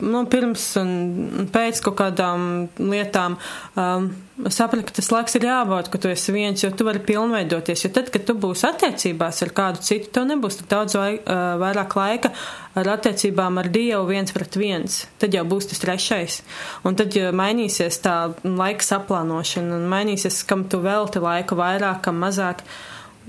nu, 0.02 0.24
pirms 0.30 0.66
un 0.82 1.48
pēc 1.54 1.80
kaut 1.86 1.98
kādām 2.00 2.46
lietām 2.80 3.38
um, 3.80 4.10
sapratu, 4.50 4.88
ka 4.88 4.96
tas 4.98 5.10
laiks 5.14 5.38
ir 5.38 5.46
jābauda, 5.46 5.92
ka 5.92 6.02
tu 6.02 6.10
esi 6.12 6.34
viens, 6.34 6.62
jo 6.64 6.72
tu 6.74 6.86
vari 6.88 7.02
pilnveidoties. 7.06 7.86
Jo 7.86 7.92
tad, 7.94 8.10
kad 8.14 8.26
tu 8.28 8.36
būsi 8.42 8.68
attiecībās 8.70 9.42
ar 9.46 9.54
kādu 9.58 9.84
citu, 9.86 10.12
tev 10.16 10.28
nebūs 10.30 10.60
tik 10.60 10.70
daudz 10.72 10.98
vai, 10.98 11.12
uh, 11.20 11.56
vairāk 11.62 11.98
laika 12.00 12.34
ar 12.78 12.94
attiecībām 12.96 13.60
ar 13.62 13.70
Dievu 13.72 14.06
viens 14.10 14.34
pret 14.34 14.58
viens. 14.60 15.02
Tad 15.22 15.36
jau 15.36 15.44
būs 15.48 15.72
tas 15.72 15.82
trešais. 15.84 16.40
Un 16.88 16.98
tad 17.00 17.16
ja 17.18 17.34
mainīsies 17.36 18.02
tā 18.04 18.16
laika 18.46 18.88
saplānošana 18.88 19.78
un 19.78 19.90
mainīsies, 19.92 20.42
kam 20.50 20.66
tu 20.72 20.82
velti 20.84 21.22
laiku 21.24 21.60
vairāk, 21.60 22.02
kam 22.08 22.22
mazāk. 22.24 22.66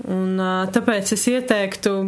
Un, 0.09 0.39
uh, 0.41 0.63
tāpēc 0.73 1.13
es 1.13 1.27
ieteiktu 1.29 1.99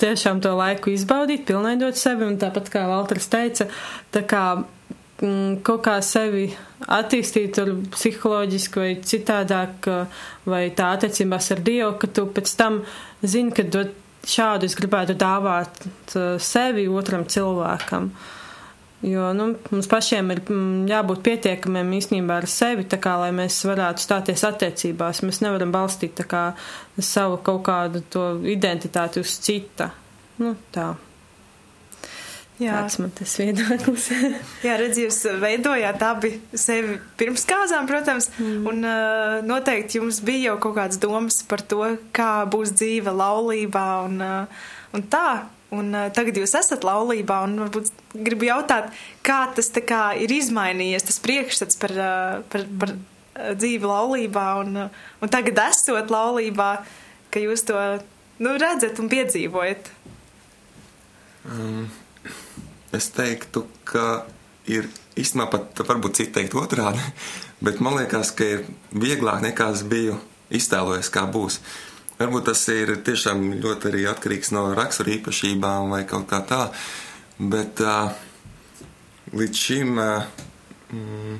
tiešām 0.00 0.40
to 0.44 0.54
laiku 0.58 0.92
izbaudīt, 0.94 1.46
pilnveidot 1.48 1.98
sevi, 1.98 2.26
un 2.26 2.38
tāpat 2.40 2.70
kā 2.72 2.86
Valters 2.90 3.28
teica, 3.32 3.68
tā 4.14 4.24
kā 4.28 4.44
mm, 4.58 5.60
kaut 5.66 5.84
kā 5.86 5.98
sevi 6.04 6.48
attīstīt 6.88 7.60
ar 7.62 7.72
psiholoģiski 7.94 8.82
vai 8.82 8.90
citādāk, 9.12 9.90
vai 10.48 10.64
tā 10.76 10.92
attiecībās 10.96 11.52
ar 11.54 11.64
Dievu, 11.66 11.94
ka 12.00 12.10
tu 12.10 12.26
pēc 12.34 12.54
tam 12.58 12.82
zini, 13.22 13.54
ka 13.54 13.66
šādu 14.26 14.68
es 14.68 14.76
gribētu 14.76 15.16
dāvāt 15.18 15.86
sevi 16.44 16.88
otram 16.88 17.24
cilvēkam. 17.28 18.10
Jo 19.02 19.30
nu, 19.32 19.54
mums 19.72 19.88
pašiem 19.88 20.28
ir 20.34 20.42
mm, 20.44 20.88
jābūt 20.90 21.22
pietiekamiem 21.24 21.94
īstenībā 21.96 22.40
ar 22.42 22.46
sevi, 22.52 22.84
kā, 22.84 23.14
lai 23.22 23.30
mēs 23.32 23.56
varētu 23.64 24.04
stāties 24.04 24.44
attiecībās. 24.44 25.22
Mēs 25.24 25.40
nevaram 25.40 25.72
balstīt 25.72 26.20
kā, 26.28 26.50
savu 27.00 27.38
kaut 27.44 27.62
kādu 27.68 28.04
to 28.12 28.26
identitāti 28.44 29.22
uz 29.24 29.38
cita. 29.40 29.88
Nu, 30.40 30.52
tā. 30.74 30.92
Jā, 32.60 32.82
tas 32.84 32.98
man 33.00 33.12
tas 33.16 33.32
viedoklis. 33.40 34.10
Jā, 34.66 34.74
redz, 34.76 34.98
jūs 35.00 35.22
veidojāt 35.40 36.02
abi 36.04 36.34
sevi 36.52 36.98
pirms 37.16 37.46
kāzām, 37.48 37.88
protams, 37.88 38.28
mm. 38.36 38.66
un 38.68 38.84
uh, 38.84 39.38
noteikti 39.46 39.96
jums 39.96 40.18
bija 40.26 40.50
jau 40.50 40.58
kaut 40.66 40.76
kādas 40.76 41.00
domas 41.00 41.40
par 41.48 41.64
to, 41.64 41.80
kā 42.12 42.44
būs 42.52 42.74
dzīve 42.76 43.16
laulībā 43.16 43.86
un, 44.10 44.20
uh, 44.20 44.68
un 44.92 45.08
tā. 45.08 45.30
Un 45.74 45.92
uh, 45.94 46.08
tagad 46.10 46.38
jūs 46.40 46.56
esat 46.58 46.82
laulībā, 46.86 47.44
un 47.46 47.60
varbūt 47.62 47.92
gribu 48.26 48.48
jautāt, 48.48 48.90
kā 49.26 49.44
tas 49.54 49.70
kā 49.86 50.02
ir 50.18 50.32
izmainījies, 50.34 51.06
tas 51.06 51.20
priekšstats 51.22 51.78
par, 51.78 51.94
uh, 51.94 52.40
par, 52.50 52.64
par 52.80 52.94
uh, 52.96 53.52
dzīvi 53.54 53.86
laulībā, 53.86 54.46
un, 54.64 54.80
uh, 54.88 55.04
un 55.22 55.30
tagad 55.30 55.60
esot 55.68 56.10
laulībā, 56.10 56.70
ka 57.30 57.42
jūs 57.42 57.62
to 57.68 57.78
nu, 58.42 58.56
redzat 58.58 58.98
un 58.98 59.10
piedzīvojat. 59.12 59.92
Um, 61.46 61.86
es 62.96 63.06
teiktu, 63.14 63.62
ka 63.86 64.24
ir 64.66 64.90
īstenībā 65.14 65.46
pat 65.54 65.84
varbūt 65.86 66.18
citi 66.18 66.34
teikt 66.40 66.58
otrādi, 66.58 67.04
bet 67.66 67.78
man 67.78 67.94
liekas, 68.00 68.34
ka 68.34 68.56
ir 68.56 68.66
vieglāk 68.90 69.46
nekā 69.46 69.70
es 69.76 69.86
biju 69.86 70.18
iztēlojies, 70.50 71.12
kā 71.14 71.28
būs. 71.30 71.60
Uh, 71.62 71.89
Varbūt 72.20 72.50
tas 72.50 72.62
ir 72.68 72.90
tiešām 73.00 73.46
ļoti 73.62 73.88
arī 73.88 74.02
atkarīgs 74.10 74.52
no 74.52 74.66
rakstura 74.76 75.14
īpašībām 75.14 75.92
vai 75.94 76.02
kaut 76.08 76.26
kā 76.28 76.42
tā, 76.44 76.66
bet 77.40 77.80
uh, 77.80 78.10
līdz 79.32 79.60
šim 79.64 79.96
uh, 79.96 80.26
mm, 80.92 81.38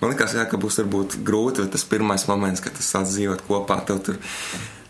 man 0.00 0.10
liekas, 0.10 0.34
jā, 0.34 0.48
ka 0.50 0.58
būs 0.58 0.80
varbūt 0.82 1.20
grūti, 1.26 1.62
bet 1.62 1.76
tas 1.76 1.86
pirmais 1.86 2.26
moments, 2.26 2.64
kad 2.64 2.74
tu 2.74 2.82
sāc 2.82 3.06
dzīvot 3.06 3.44
kopā, 3.46 3.78
tev 3.86 4.00
tur 4.08 4.18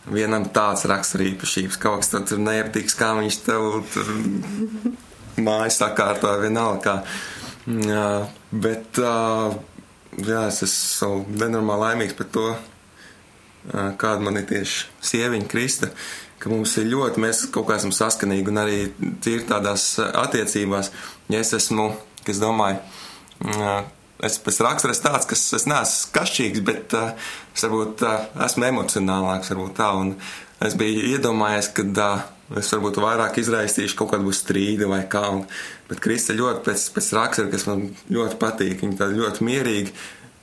vienam 0.08 0.46
tāds 0.56 0.86
rakstura 0.88 1.26
īpašības, 1.28 1.80
kaut 1.82 2.00
kas 2.00 2.14
tur 2.14 2.40
neaptiks, 2.40 2.96
kā 2.96 3.10
viņš 3.18 3.38
tev 3.44 3.66
tur 3.92 4.08
mājas 5.44 5.82
sakārto 5.82 6.32
vienalga 6.40 6.80
kā. 6.86 6.96
Uh, 7.66 8.24
bet, 8.54 9.02
uh, 9.02 9.52
jā, 10.16 10.46
es 10.48 10.62
esmu 10.64 11.26
nenormāli 11.34 11.84
laimīgs 11.90 12.16
par 12.16 12.32
to 12.32 12.46
kāda 13.72 14.22
man 14.22 14.38
ir 14.40 14.46
tieši 14.50 14.86
sieviņa 15.10 15.50
Krista, 15.50 15.90
ka 16.38 16.52
mums 16.52 16.76
ir 16.80 16.88
ļoti, 16.92 17.22
mēs 17.22 17.46
kaut 17.54 17.68
kā 17.70 17.80
esam 17.80 17.94
saskanīgi 17.94 18.52
un 18.52 18.62
arī 18.62 18.78
tīri 19.24 19.46
tādās 19.48 19.94
attiecībās, 19.98 20.92
ja 21.32 21.42
es 21.42 21.52
esmu, 21.56 21.90
kas 22.26 22.40
domāju, 22.42 22.80
es 24.24 24.38
pēc 24.42 24.60
rakstura 24.64 24.94
esmu 24.94 25.08
tāds, 25.08 25.28
kas 25.28 25.44
es 25.58 25.66
neesmu 25.68 26.12
kašķīgs, 26.14 26.64
bet 26.66 26.96
uh, 26.96 27.28
es 27.54 27.66
varbūt 27.66 28.04
uh, 28.06 28.26
esmu 28.46 28.68
emocionālāks, 28.70 29.52
varbūt 29.52 29.76
tā, 29.80 29.90
un 29.98 30.14
es 30.64 30.76
biju 30.78 31.04
iedomājies, 31.12 31.70
ka 31.76 31.84
uh, 31.84 32.26
es 32.60 32.70
varbūt 32.72 33.00
vairāk 33.02 33.40
izraisīšu 33.42 33.98
kaut 33.98 34.14
kādu 34.14 34.34
strīdu 34.36 34.90
vai 34.92 35.02
kā, 35.10 35.24
un, 35.34 35.44
bet 35.90 36.02
Krista 36.04 36.36
ļoti 36.36 36.64
pēc, 36.68 36.86
pēc 36.96 37.10
rakstura, 37.18 37.52
kas 37.52 37.66
man 37.68 37.88
ļoti 38.12 38.38
patīk, 38.40 38.78
viņa 38.84 39.00
tāda 39.02 39.18
ļoti 39.20 39.48
mierīga, 39.48 39.96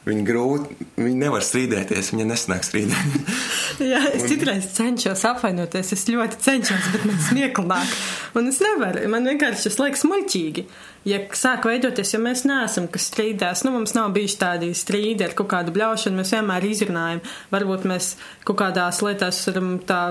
Viņa 0.04 0.24
grūti, 0.28 0.76
viņa 1.00 1.16
nevar 1.16 1.44
strīdēties, 1.48 2.10
viņa 2.12 2.26
nesanāk 2.28 2.66
strīdēt. 2.68 3.30
Jā, 3.94 4.02
es 4.12 4.26
citreiz 4.28 4.66
cenšos 4.76 5.24
apvainoties, 5.30 5.94
es 5.96 6.04
ļoti 6.12 6.42
cenšos, 6.44 6.90
bet 6.92 7.06
man 7.08 7.22
smieklāk. 7.24 7.94
Un 8.36 8.52
es 8.52 8.60
nevaru, 8.64 9.06
man 9.14 9.30
vienkārši 9.32 9.70
tas 9.70 9.80
liekas 9.80 10.04
muļķīgi. 10.10 10.66
Ja 11.08 11.22
sāk 11.40 11.70
veidoties, 11.70 12.14
ja 12.16 12.20
mēs 12.20 12.44
neesam, 12.48 12.90
kas 12.92 13.08
strīdās, 13.14 13.64
nu 13.64 13.72
mums 13.78 13.96
nav 13.96 14.12
bijuši 14.16 14.38
tādi 14.44 14.74
strīdi 14.76 15.24
ar 15.24 15.38
kaut 15.40 15.52
kādu 15.56 15.72
bļaušanu, 15.76 16.20
mēs 16.20 16.36
vienmēr 16.36 16.68
izrunājam. 16.68 17.24
Varbūt 17.56 17.88
mēs 17.88 18.14
kaut 18.44 18.60
kādās 18.60 19.00
lietās 19.08 19.40
varam 19.48 19.76
tā 19.88 20.04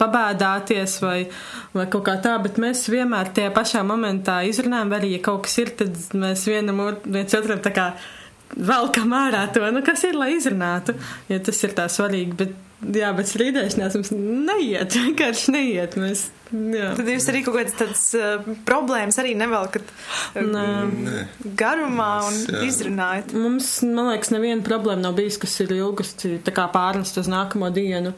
pabēdāties 0.00 1.00
vai, 1.04 1.18
vai 1.76 1.86
kaut 1.92 2.06
kā 2.08 2.16
tā, 2.24 2.34
bet 2.42 2.58
mēs 2.62 2.86
vienmēr 2.90 3.30
tajā 3.36 3.52
pašā 3.54 3.82
momentā 3.86 4.40
izrunājam, 4.48 4.90
vai 4.90 5.02
arī, 5.02 5.12
ja 5.16 5.26
kaut 5.26 5.44
kas 5.46 5.58
ir, 5.62 5.74
tad 5.78 5.98
mēs 6.16 6.46
vienam 6.50 6.82
viens 7.04 7.36
otram 7.38 7.62
tā 7.62 7.74
kā 7.76 7.92
velkam 8.56 9.14
ārā 9.14 9.44
to, 9.54 9.62
nu, 9.74 9.82
kas 9.86 10.04
ir, 10.08 10.18
lai 10.18 10.34
izrunātu, 10.36 10.96
ja 11.30 11.38
tas 11.44 11.62
ir 11.66 11.74
tā 11.76 11.86
svarīgi. 11.92 12.34
Bet, 12.40 12.56
jā, 12.96 13.10
bet 13.16 13.30
strīdēšanās 13.30 13.96
mums 13.98 14.12
neiet, 14.16 14.96
vienkārši 14.98 15.54
neiet. 15.54 15.96
Mēs, 16.00 16.26
jā. 16.50 16.92
Tad 16.98 17.10
jūs 17.12 17.28
arī 17.32 17.44
kaut 17.46 17.58
kādas 17.60 17.78
tādas 17.78 18.04
uh, 18.18 18.50
problēmas 18.68 19.20
arī 19.22 19.36
nevelkat 19.38 19.94
uh, 20.40 20.90
garumā 21.60 22.10
un 22.28 22.42
jā. 22.42 22.64
izrunājat. 22.68 23.34
Mums, 23.38 23.72
man 23.86 24.12
liekas, 24.12 24.34
neviena 24.34 24.66
problēma 24.66 25.08
nav 25.08 25.18
bijusi, 25.20 25.42
kas 25.46 25.58
ir 25.64 25.76
ilgusi 25.78 26.38
tā 26.46 26.54
kā 26.56 26.68
pārnest 26.74 27.20
uz 27.22 27.30
nākamo 27.30 27.72
dienu. 27.74 28.14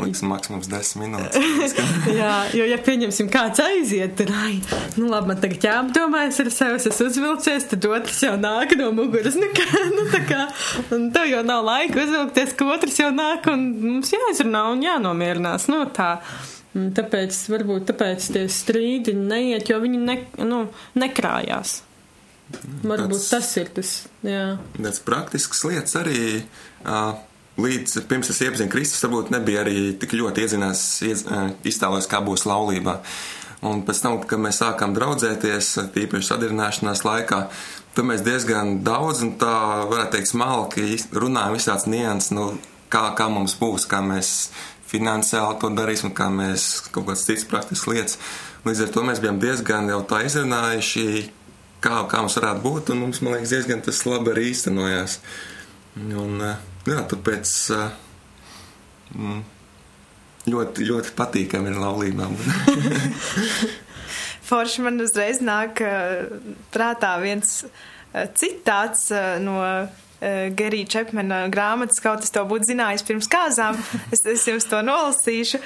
Liks 0.00 0.22
maksimums 0.24 0.68
10 0.70 1.00
minūtes. 1.00 1.74
Jā, 2.20 2.34
jo, 2.56 2.66
ja 2.68 2.78
pieņemsim, 2.80 3.28
kāds 3.32 3.60
aiziet, 3.64 4.14
tad, 4.20 4.30
ai, 4.32 4.60
nu 4.96 5.10
labi, 5.10 5.32
man 5.32 5.40
tagad 5.42 5.66
jāapdomājas 5.66 6.40
ar 6.44 6.50
sevi, 6.54 6.80
es 6.90 7.02
uzvilcies, 7.04 7.66
tad 7.72 7.88
otrs 7.88 8.22
jau 8.24 8.36
nāk 8.40 8.76
no 8.80 8.90
muguras. 8.96 9.36
Nu, 9.40 9.50
kā, 9.56 9.66
nu, 9.92 10.06
tā 10.12 10.22
kā, 10.28 10.46
un 10.96 11.10
tev 11.14 11.28
jau 11.30 11.42
nav 11.46 11.66
laika 11.66 12.04
uzvilkties, 12.04 12.56
ka 12.56 12.70
otrs 12.76 13.02
jau 13.02 13.10
nāk 13.14 13.50
un 13.52 13.66
mums 13.82 14.14
jāizrunā 14.14 14.64
un 14.72 14.86
jānomierinās. 14.86 15.68
Nu, 15.72 15.84
tā. 15.94 16.16
Tāpēc 16.70 17.36
varbūt 17.50 17.88
tāpēc 17.90 18.28
tie 18.36 18.44
strīdi 18.46 19.16
neiet, 19.18 19.66
jo 19.72 19.80
viņi 19.82 20.02
ne, 20.04 20.18
nu, 20.46 20.60
nekrājās. 21.02 21.80
Varbūt 22.82 23.16
tāds, 23.16 23.30
tas 23.30 23.48
ir 23.58 23.72
tas, 23.74 23.96
jā. 24.26 24.44
Tāds 24.78 25.02
praktisks 25.06 25.64
lietas 25.66 25.98
arī. 25.98 26.20
Uh, 26.80 27.18
līdz 27.58 27.98
pirms 28.10 28.30
es 28.30 28.40
iepazinu 28.44 28.70
Kristus, 28.72 29.02
varbūt 29.04 29.32
nebija 29.34 29.64
arī 29.64 29.92
tik 29.98 30.14
ļoti 30.18 30.44
iedzinās, 30.44 30.84
iedz, 31.06 31.26
iztēlojis, 31.66 32.08
kā 32.10 32.22
būs 32.24 32.46
laulībā. 32.48 33.00
Un 33.66 33.82
pēc 33.84 33.98
tam, 34.00 34.16
kad 34.24 34.40
mēs 34.40 34.62
sākām 34.62 34.94
draudzēties, 34.96 35.74
tīpaši 35.92 36.30
sadarināšanās 36.30 37.04
laikā, 37.04 37.40
tad 37.96 38.06
mēs 38.08 38.24
diezgan 38.24 38.78
daudz 38.86 39.24
un 39.26 39.34
tā, 39.40 39.54
varētu 39.90 40.16
teikt, 40.16 40.30
smalki 40.32 40.86
runājam 41.12 41.56
visāds 41.58 41.88
nians, 41.90 42.30
nu, 42.32 42.54
kā, 42.92 43.10
kā 43.18 43.28
mums 43.32 43.58
būs, 43.60 43.84
kā 43.90 44.00
mēs 44.04 44.50
finansiāli 44.90 45.60
to 45.60 45.70
darīsim, 45.76 46.14
kā 46.16 46.30
mēs 46.32 46.86
kaut 46.88 47.10
kādas 47.10 47.26
citas 47.28 47.46
praktiskas 47.50 47.90
lietas. 47.90 48.16
Līdz 48.66 48.86
ar 48.86 48.94
to 48.94 49.04
mēs 49.06 49.20
bijām 49.22 49.38
diezgan 49.42 49.88
jau 49.92 50.00
tā 50.08 50.24
izrunājuši, 50.26 51.06
kā, 51.84 52.02
kā 52.10 52.24
mums 52.24 52.36
varētu 52.40 52.64
būt, 52.64 52.92
un 52.94 53.04
mums, 53.04 53.22
man 53.24 53.36
liekas, 53.36 53.54
diezgan 53.54 53.84
tas 53.86 54.02
labi 54.08 54.34
arī 54.34 54.50
īstenojās. 54.50 55.20
Un, 55.98 56.36
uh, 56.38 56.58
jā, 56.86 57.00
tāpēc 57.10 57.52
mm, 59.14 59.40
ļoti, 60.50 60.86
ļoti 60.86 61.14
patīkami 61.18 61.72
ir 61.72 61.80
laulībām. 61.82 62.36
Forši 64.50 64.84
man 64.86 65.02
uzreiz 65.02 65.42
nāk 65.44 65.82
prātā 66.74 67.10
viens 67.22 67.60
citāts 68.34 69.10
no 69.44 69.60
Gerija 70.20 70.88
Čepmena 70.90 71.44
grāmatas, 71.52 72.00
kaut 72.02 72.24
es 72.26 72.34
to 72.34 72.42
būtu 72.48 72.72
zinājis 72.72 73.06
pirms 73.06 73.30
kāzām, 73.30 73.78
es, 74.10 74.24
es 74.26 74.42
jums 74.48 74.66
to 74.68 74.82
nolasīšu. 74.84 75.60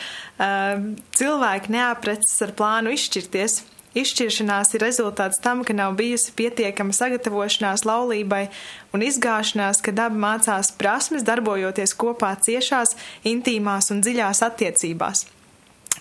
Cilvēki 1.17 1.73
neaprecas 1.75 2.37
ar 2.45 2.53
plānu 2.59 2.93
izšķirties 2.95 3.63
Izšķiršanās 3.95 4.75
ir 4.75 4.83
rezultāts 4.83 5.39
tam, 5.43 5.63
ka 5.63 5.75
nav 5.77 5.95
bijusi 5.99 6.33
pietiekama 6.35 6.95
sagatavošanās 6.97 7.85
laulībai 7.87 8.49
un 8.95 9.05
izgāšanās, 9.07 9.83
kad 9.87 10.01
abi 10.03 10.19
mācās 10.19 10.73
prasmes 10.75 11.23
darbojoties 11.27 11.95
kopā 11.99 12.33
ciešās, 12.43 12.97
intīmās 13.31 13.93
un 13.95 14.03
dziļās 14.03 14.43
attiecībās. 14.49 15.29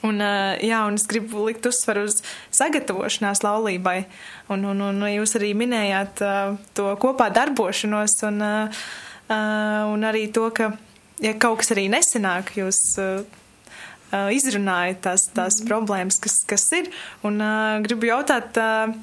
Un, 0.04 0.18
jā, 0.60 0.80
un 0.90 0.98
es 0.98 1.06
gribu 1.08 1.46
likt 1.48 1.68
uzsvaru 1.70 2.08
uz 2.10 2.18
sagatavošanās 2.52 3.44
laulībai, 3.46 4.00
un, 4.52 4.66
un, 4.74 4.82
un 4.90 5.06
jūs 5.08 5.38
arī 5.38 5.54
minējāt 5.56 6.24
to 6.76 6.90
kopā 7.00 7.30
darbošanos, 7.32 8.18
un, 8.28 8.42
un 9.94 10.10
arī 10.10 10.26
to, 10.34 10.50
ka, 10.56 10.74
ja 11.24 11.38
kaut 11.40 11.62
kas 11.62 11.72
arī 11.78 11.86
nesenāk, 11.94 12.52
jūs 12.58 12.82
izrunāja 14.34 15.00
tās, 15.10 15.28
tās 15.34 15.60
mm. 15.60 15.70
problēmas, 15.70 16.20
kas, 16.24 16.42
kas 16.50 16.68
ir. 16.78 16.92
Un 17.26 17.42
uh, 17.42 17.82
gribu 17.86 18.10
jautāt, 18.10 18.60
uh, 18.62 18.94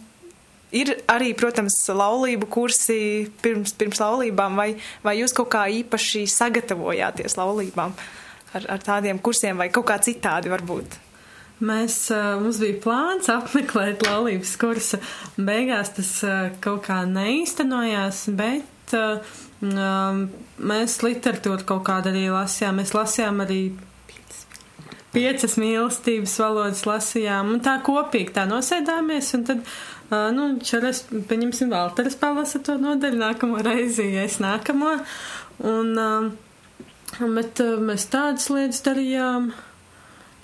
ir 0.77 0.95
arī, 1.11 1.33
protams, 1.39 1.77
laulību 1.91 2.49
kursi 2.51 3.01
pirms, 3.43 3.75
pirms 3.79 4.01
laulībām, 4.03 4.59
vai, 4.59 4.71
vai 5.05 5.19
jūs 5.21 5.35
kaut 5.37 5.51
kā 5.55 5.67
īpaši 5.81 6.27
sagatavojāties 6.31 7.39
laulībām 7.41 7.95
ar, 8.55 8.67
ar 8.77 8.83
tādiem 8.85 9.21
kursiem 9.23 9.61
vai 9.61 9.71
kaut 9.75 9.89
kā 9.91 9.99
citādi 10.03 10.53
varbūt? 10.53 10.99
Mēs, 11.61 12.07
mums 12.41 12.57
bija 12.63 12.79
plāns 12.81 13.29
apmeklēt 13.29 14.07
laulības 14.07 14.55
kursu. 14.57 14.97
Beigās 15.37 15.93
tas 15.99 16.13
kaut 16.65 16.87
kā 16.87 17.03
neīstenojās, 17.05 18.23
bet 18.33 18.95
um, 18.97 20.23
mēs 20.57 20.97
literatūru 21.05 21.67
kaut 21.69 21.85
kādu 21.91 22.15
arī 22.15 22.31
lasījām. 22.33 22.81
Mēs 22.81 22.95
lasījām 22.97 23.45
arī 23.45 23.61
piecas 25.15 25.57
mīlestības 25.61 26.37
valodas 26.43 26.85
lasījām, 26.89 27.55
un 27.55 27.65
tā 27.65 27.79
kopīgi 27.87 28.35
tā 28.37 28.47
nosēdāmies, 28.51 29.33
un 29.39 29.47
tad, 29.49 29.65
uh, 30.11 30.29
nu, 30.35 30.51
šoreiz, 30.67 31.05
paņemsim, 31.31 31.73
Valteris 31.73 32.19
palasa 32.21 32.63
to 32.67 32.77
nodaļu, 32.81 33.21
nākamo 33.25 33.63
reizi, 33.67 34.11
ja 34.15 34.27
es 34.29 34.39
nākamo, 34.43 34.95
un, 35.71 35.91
uh, 35.99 37.27
bet 37.39 37.65
uh, 37.65 37.77
mēs 37.91 38.07
tādas 38.13 38.51
lietas 38.55 38.85
darījām. 38.87 39.51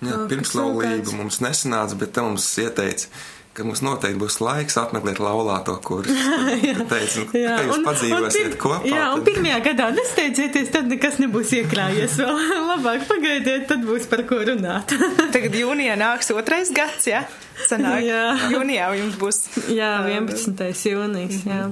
Jā, 0.05 0.19
pirms 0.29 0.53
laulība 0.53 1.15
mums 1.17 1.41
nesanāca, 1.41 1.97
bet 1.97 2.13
te 2.13 2.25
mums 2.25 2.51
ieteica 2.61 3.09
ka 3.57 3.65
mums 3.65 3.81
noteikti 3.85 4.19
būs 4.21 4.37
laiks 4.45 4.77
apmeklēt 4.81 5.21
laulāto 5.23 5.77
kursu. 5.85 6.13
Teicu, 6.93 7.25
nu, 7.25 7.41
jā, 7.41 7.55
jūs 7.65 7.79
un, 7.79 7.87
padzīvosiet 7.87 8.51
un, 8.51 8.57
kopā. 8.61 8.81
Jā, 8.91 9.07
un 9.15 9.23
tad... 9.23 9.31
pirmajā 9.31 9.61
gadā 9.65 9.87
nesteidzieties, 9.97 10.73
tad 10.75 10.91
nekas 10.93 11.17
nebūs 11.23 11.55
iekrājies 11.57 12.19
vēl. 12.21 12.43
Labāk 12.71 13.07
pagaidiet, 13.09 13.65
tad 13.71 13.87
būs 13.87 14.09
par 14.13 14.27
ko 14.29 14.43
runāt. 14.45 14.93
Tagad 15.35 15.57
jūnijā 15.57 15.97
nāks 16.01 16.33
otrais 16.37 16.73
gads, 16.77 17.09
jā? 17.09 17.25
Sanāk, 17.65 18.05
jā. 18.05 18.23
Jūnijā 18.53 18.91
jums 19.01 19.17
būs. 19.21 19.43
Jā, 19.73 19.95
11. 20.13 20.87
jūnijas, 20.93 21.43
jā. 21.49 21.63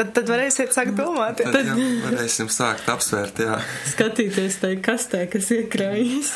Tad, 0.00 0.14
tad 0.16 0.30
varēsiet 0.32 0.74
sākt 0.74 0.94
domāt. 0.98 1.38
Tad, 1.38 1.54
tad 1.54 1.70
jā, 1.70 1.90
varēsim 2.06 2.50
sākt 2.50 2.88
apsvērt, 2.90 3.42
jā. 3.46 3.58
Skatīties 3.92 4.62
tai 4.62 4.76
kastē, 4.82 5.26
kas 5.30 5.50
iekrājas. 5.54 6.32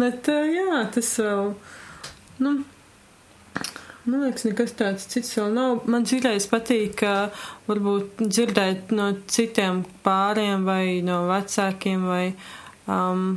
Bet, 0.00 0.28
jā, 0.28 0.84
tas 0.94 1.08
vēl, 1.18 1.54
nu, 2.44 2.60
Man 4.08 4.24
liekas, 4.24 4.46
nekas 4.48 4.72
tāds 4.78 5.04
cits 5.12 5.34
vēl 5.36 5.52
nav. 5.52 5.84
Man 5.90 6.06
dzirdējis 6.08 6.46
patīk, 6.50 6.94
ka 7.02 7.28
varbūt 7.68 8.22
dzirdēt 8.24 8.94
no 8.96 9.10
citiem 9.28 9.82
pāriem 10.04 10.64
vai 10.64 11.00
no 11.04 11.22
vecākiem 11.28 12.06
vai 12.08 12.24
um, 12.88 13.34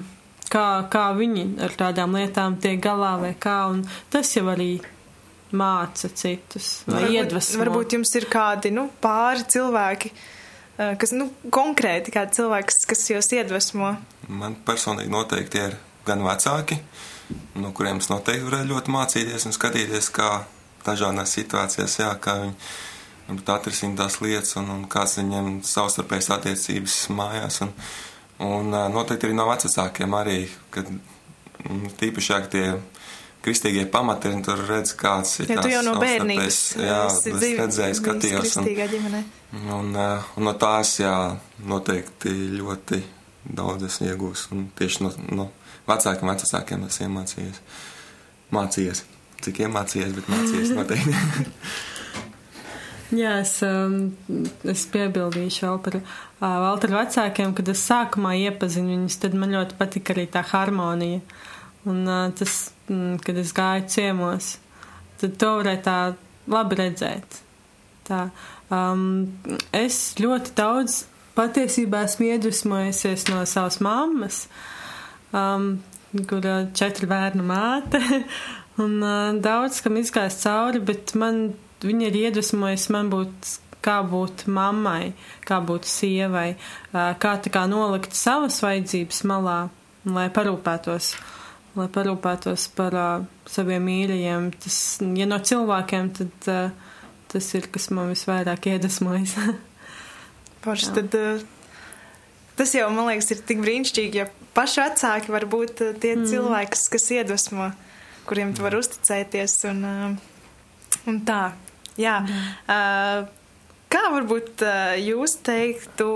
kā, 0.47 0.67
kā 0.93 1.05
viņi 1.17 1.45
ar 1.67 1.75
tādām 1.79 2.15
lietām 2.15 2.57
tiek 2.63 2.79
galā 2.83 3.17
vai 3.21 3.33
kā, 3.35 3.57
un 3.73 3.83
tas 4.13 4.31
jau 4.37 4.45
arī 4.53 4.77
māca 5.53 6.09
citus 6.09 6.69
vai 6.87 7.03
varbūt, 7.03 7.17
iedvesmo. 7.19 7.61
Varbūt 7.61 7.97
jums 7.97 8.15
ir 8.17 8.29
kādi, 8.31 8.71
nu, 8.73 8.87
pāri 9.03 9.43
cilvēki, 9.53 10.13
uh, 10.13 10.93
kas, 11.01 11.13
nu, 11.17 11.27
konkrēti 11.53 12.13
kādi 12.15 12.39
cilvēki, 12.39 12.79
kas 12.89 13.03
jūs 13.11 13.33
iedvesmo. 13.35 13.95
Man 14.31 14.57
personīgi 14.65 15.11
noteikti 15.13 15.61
ir 15.67 15.77
gan 16.07 16.23
vecāki, 16.25 16.79
no 17.59 17.71
kuriem 17.75 18.01
es 18.01 18.09
noteikti 18.11 18.47
varētu 18.47 18.71
ļoti 18.71 18.93
mācīties 18.93 19.47
un 19.47 19.55
skatīties, 19.55 20.09
kā 20.13 20.31
dažādās 20.83 21.35
situācijās, 21.37 21.99
jā, 22.01 22.09
kā 22.21 22.39
viņi 22.43 22.55
varbūt 23.27 23.51
atrisina 23.53 24.03
tās 24.03 24.19
lietas 24.23 24.57
un, 24.59 24.71
un 24.73 24.81
kāds 24.91 25.17
viņiem 25.21 25.61
savstarpējas 25.67 26.31
attiecības 26.37 26.97
mājās. 27.15 27.61
Un, 27.63 27.71
un 28.49 28.75
noteikti 28.93 29.29
arī 29.29 29.37
no 29.37 29.47
vecākiem 29.47 30.17
arī, 30.19 30.39
kad 30.73 30.89
mm, 30.91 31.93
tīpaši, 31.99 32.33
ja 32.33 32.41
tie 32.51 32.65
kristīgie 33.43 33.85
pamati 33.91 34.31
un 34.31 34.43
tur 34.43 34.61
redz, 34.67 34.93
kāds 34.99 35.39
ir. 35.43 35.51
Ja 35.51 35.63
tu 35.63 35.71
jau 35.71 35.81
no 35.85 35.97
bērnības. 35.99 36.59
Jā, 36.79 36.99
es 37.11 37.25
redzēju, 37.59 37.97
skatījos. 37.99 38.55
Un, 38.59 38.69
un, 39.79 39.97
un 39.99 40.47
no 40.47 40.53
tās, 40.59 40.97
jā, 41.03 41.15
noteikti 41.67 42.31
ļoti 42.59 43.01
daudz 43.43 43.89
es 43.89 43.99
iegūstu, 44.05 44.55
un 44.55 44.69
tieši 44.77 45.03
no, 45.03 45.11
no 45.35 45.49
vecākiem 45.89 46.33
vecākiem 46.33 46.87
es 46.87 47.01
iemācījos. 47.03 47.65
Mācījies 48.53 49.03
cik 49.43 49.63
iemācījies, 49.65 50.13
bet 50.17 50.29
mācījies 50.31 50.71
noteikti. 50.77 51.15
Jā, 53.13 53.35
es, 53.43 53.57
um, 53.67 53.97
es 54.69 54.87
piebildīšu 54.89 55.67
vēl 55.67 55.79
par 55.85 55.99
uh, 55.99 56.05
Valteru 56.41 56.97
vecākiem, 56.97 57.53
kad 57.57 57.69
es 57.69 57.83
sākumā 57.85 58.33
iepazinu 58.47 58.95
viņus, 58.95 59.19
tad 59.21 59.37
man 59.37 59.53
ļoti 59.53 59.77
patika 59.77 60.15
arī 60.15 60.25
tā 60.33 60.41
harmonija. 60.49 61.21
Un 61.89 62.01
uh, 62.07 62.25
tas, 62.37 62.71
mm, 62.87 63.19
kad 63.25 63.37
es 63.37 63.53
gāju 63.53 63.85
ciemos, 63.93 64.55
tad 65.21 65.37
to 65.41 65.51
varēja 65.59 65.83
tā 65.85 65.97
labi 66.49 66.79
redzēt. 66.79 67.41
Tā, 68.07 68.25
um, 68.73 69.27
es 69.75 70.15
ļoti 70.19 70.55
daudz 70.57 71.03
patiesībā 71.37 72.05
esmu 72.07 72.31
iedvesmojusies 72.33 73.29
no 73.29 73.43
savas 73.49 73.77
mammas, 73.83 74.47
um, 75.33 75.67
kur 76.29 76.45
četru 76.77 77.09
bērnu 77.09 77.45
māte. 77.47 78.01
Un 78.83 78.97
uh, 79.05 79.35
daudz 79.37 79.83
kam 79.85 79.99
izgājis 79.99 80.39
cauri, 80.41 80.81
bet 80.81 81.13
man 81.19 81.51
viņa 81.83 82.07
ir 82.09 82.17
iedvesmojusi 82.23 82.93
man 82.95 83.11
būt, 83.11 83.51
kā 83.85 83.99
būt 84.07 84.47
mammai, 84.49 85.13
kā 85.45 85.59
būt 85.61 85.85
sievai, 85.89 86.55
uh, 86.55 87.11
kā 87.21 87.35
tā 87.43 87.53
kā 87.53 87.67
nolikt 87.69 88.17
savas 88.17 88.61
vajadzības 88.63 89.21
malā, 89.29 89.59
lai 90.09 90.25
parūpētos, 90.33 91.11
lai 91.77 91.87
parūpētos 91.93 92.65
par 92.77 92.97
uh, 92.97 93.27
saviem 93.49 93.85
mīļajiem. 93.89 94.49
Tas, 94.63 94.79
ja 95.21 95.29
no 95.29 95.37
cilvēkiem, 95.37 96.09
tad 96.17 96.49
uh, 96.49 96.93
tas 97.33 97.53
ir, 97.57 97.69
kas 97.73 97.91
man 97.93 98.09
visvairāk 98.13 98.71
iedvesmojas. 98.73 99.37
Paši, 100.65 100.93
tad 100.97 101.19
uh, 101.19 101.45
tas 102.57 102.73
jau, 102.73 102.89
man 102.95 103.11
liekas, 103.11 103.35
ir 103.35 103.45
tik 103.45 103.61
brīnišķīgi, 103.61 104.23
ja 104.23 104.31
paši 104.55 104.81
vecāki 104.83 105.33
var 105.33 105.45
būt 105.49 105.83
uh, 105.85 105.93
tie 105.99 106.15
mm. 106.17 106.27
cilvēki, 106.31 106.81
kas, 106.95 107.07
iedvesmo, 107.15 107.69
kuriem 108.29 108.53
tu 108.55 108.65
var 108.65 108.77
uzticēties 108.79 109.57
un, 109.71 109.85
uh, 109.87 111.01
un 111.09 111.21
tā. 111.27 111.43
Jā. 111.99 112.19
Mm. 112.23 112.43
Uh, 112.67 113.73
kā 113.93 114.03
varbūt 114.09 114.63
jūs 115.03 115.35
teiktu, 115.45 116.07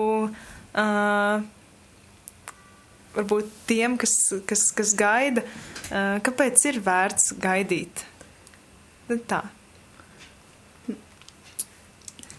varbūt 3.13 3.52
tiem, 3.69 4.00
kas, 4.02 4.15
kas, 4.50 4.63
kas 4.73 4.95
gaida, 4.97 5.43
kāpēc 6.26 6.65
ir 6.71 6.80
vērts 6.82 7.36
gaidīt? 7.38 8.02
Nu, 9.08 9.19
tā. 9.30 9.43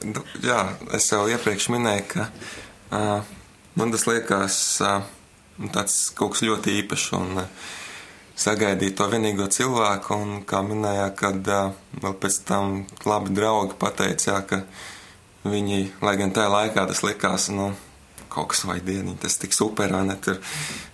Nu, 0.05 0.23
jā, 0.45 0.59
es 0.95 1.09
jau 1.11 1.25
iepriekš 1.27 1.71
minēju, 1.75 2.05
ka 2.13 2.27
uh, 2.29 3.31
man 3.79 3.95
tas 3.95 4.05
liekas 4.07 4.59
uh, 4.85 5.01
tāds 5.75 5.99
kaut 6.17 6.35
kas 6.35 6.45
ļoti 6.47 6.77
īpašs 6.83 7.09
un 7.19 7.43
uh, 7.43 7.67
sagaidīt 8.39 8.97
to 8.99 9.09
vienīgo 9.11 9.49
cilvēku, 9.51 10.15
un 10.15 10.45
kā 10.49 10.63
minēja, 10.67 11.11
kad 11.19 11.53
uh, 11.53 11.75
vēl 11.99 12.17
pēc 12.23 12.41
tam 12.49 12.81
labi 13.09 13.35
draugi 13.35 13.77
pateica, 13.81 14.41
ka 14.47 14.63
viņi, 15.49 15.83
lai 16.05 16.17
gan 16.21 16.35
tajā 16.35 16.49
laikā 16.55 16.87
tas 16.91 17.05
likās, 17.07 17.51
nu, 17.55 17.73
kaut 18.29 18.53
kas 18.53 18.65
vai 18.69 18.79
dieniņ, 18.85 19.19
tas 19.23 19.39
tik 19.41 19.57
super, 19.57 19.95
ne, 20.05 20.19
tur, 20.23 20.39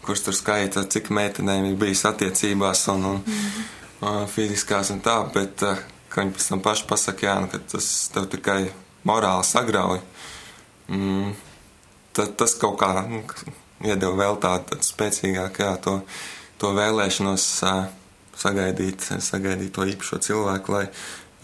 kurš 0.06 0.28
tur 0.28 0.36
skaita, 0.36 0.86
cik 0.88 1.10
meitenēm 1.12 1.72
ir 1.72 1.80
bijis 1.80 2.06
attiecībās 2.08 2.86
un, 2.94 3.08
un 3.12 3.24
mm 3.24 3.72
uh, 4.04 4.24
fiziskās 4.30 4.92
un 4.94 5.02
tā, 5.04 5.16
bet, 5.34 5.64
uh, 5.66 5.80
ka 6.12 6.22
viņi 6.22 6.36
pēc 6.36 6.48
tam 6.50 6.62
paši 6.64 6.86
pasaka, 6.90 7.26
jā, 7.26 7.34
nu, 7.42 7.50
ka 7.52 7.60
tas 7.74 7.90
tev 8.14 8.28
tikai 8.32 8.60
morāli 9.08 9.46
sagrauj. 9.48 10.00
Mm, 10.92 11.32
tad 12.16 12.34
tas 12.40 12.56
kaut 12.60 12.76
kā 12.80 12.90
nu, 13.08 13.22
iedeva 13.84 14.14
vēl 14.18 14.40
tādu, 14.42 14.80
spēcīgāku, 14.84 15.64
jā, 15.64 15.74
to, 15.84 15.98
to 16.60 16.72
vēlēšanos 16.76 17.46
sagaidīt, 18.40 19.06
sagaidīt 19.22 19.74
to 19.76 19.86
īpašo 19.92 20.20
cilvēku, 20.24 20.74
lai, 20.74 20.86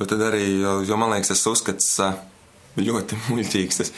jo 0.00 0.09
tad 0.11 0.24
arī, 0.31 0.42
jo, 0.62 0.81
jo 0.88 0.98
man 1.00 1.14
liekas, 1.14 1.35
tas 1.35 1.46
uzskats 1.53 1.92
ļoti 2.81 3.20
muļķīgs, 3.29 3.81
tas 3.83 3.94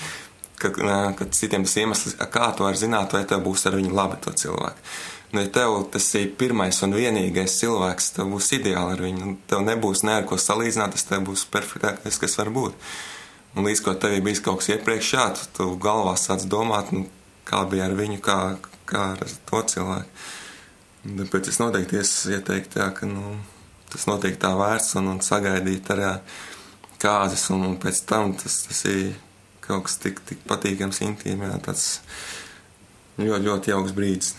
ka, 0.62 0.70
ka 1.18 1.26
citiem 1.35 1.66
tas 1.66 1.78
iemesls, 1.81 2.16
kā 2.33 2.52
tu 2.57 2.66
vari 2.66 2.78
zināt, 2.78 3.14
vai 3.16 3.24
tev 3.28 3.42
būs 3.46 3.66
ar 3.68 3.76
viņu 3.78 3.94
labi 3.96 4.20
to 4.22 4.35
cilvēku. 4.44 4.92
Nu, 5.33 5.40
ja 5.40 5.48
tev 5.48 5.78
tas 5.94 6.11
ir 6.18 6.35
pirmais 6.37 6.76
un 6.85 6.92
vienīgais 6.92 7.55
cilvēks, 7.62 8.11
tev 8.18 8.28
būs 8.35 8.50
ideāli 8.59 8.98
ar 8.98 9.00
viņu. 9.00 9.31
Tev 9.48 9.62
nebūs 9.64 10.05
ne 10.05 10.18
ar 10.18 10.26
ko 10.28 10.37
salīdzināt, 10.37 10.92
tas 10.92 11.09
tev 11.09 11.24
būs 11.31 11.46
perfektākais, 11.52 12.18
kas 12.20 12.37
var 12.37 12.52
būt. 12.52 12.76
Un 13.57 13.68
līdz 13.68 13.81
ko 13.85 13.94
tev 14.00 14.16
ir 14.16 14.24
bijis 14.24 14.42
kaut 14.44 14.61
kas 14.61 14.74
iepriekš, 14.74 15.12
jā, 15.16 15.26
tu, 15.37 15.48
tu 15.57 15.70
galvā 15.81 16.14
sāc 16.20 16.44
domāt, 16.52 16.92
nu, 16.92 17.07
kā 17.48 17.64
bija 17.70 17.88
ar 17.88 17.96
viņu, 17.98 18.20
kā, 18.24 18.38
kā 18.88 19.12
ar 19.16 19.35
to 19.48 19.62
cilvēku. 19.74 20.24
Tāpēc 21.02 21.50
es 21.50 21.59
noteikti 21.59 21.98
ieteiktu, 22.37 22.78
jā, 22.78 22.88
ka 22.94 23.09
nu, 23.11 23.35
tas 23.90 24.07
notiek 24.07 24.38
tā 24.40 24.52
vērts 24.59 24.94
un, 25.00 25.11
un 25.14 25.22
sagaidīt 25.24 25.90
arī 25.90 26.12
kāzas, 27.02 27.48
un, 27.55 27.66
un 27.72 27.78
pēc 27.83 28.05
tam 28.07 28.37
tas, 28.38 28.61
tas 28.68 28.85
ir 28.90 29.16
kaut 29.62 29.88
kas 29.88 29.98
tik, 30.02 30.22
tik 30.28 30.44
patīkams, 30.46 31.02
intīms, 31.02 31.48
jā, 31.48 31.59
tāds 31.66 31.87
ļoti, 33.18 33.44
ļoti 33.48 33.74
jauks 33.74 33.96
brīdis. 33.96 34.37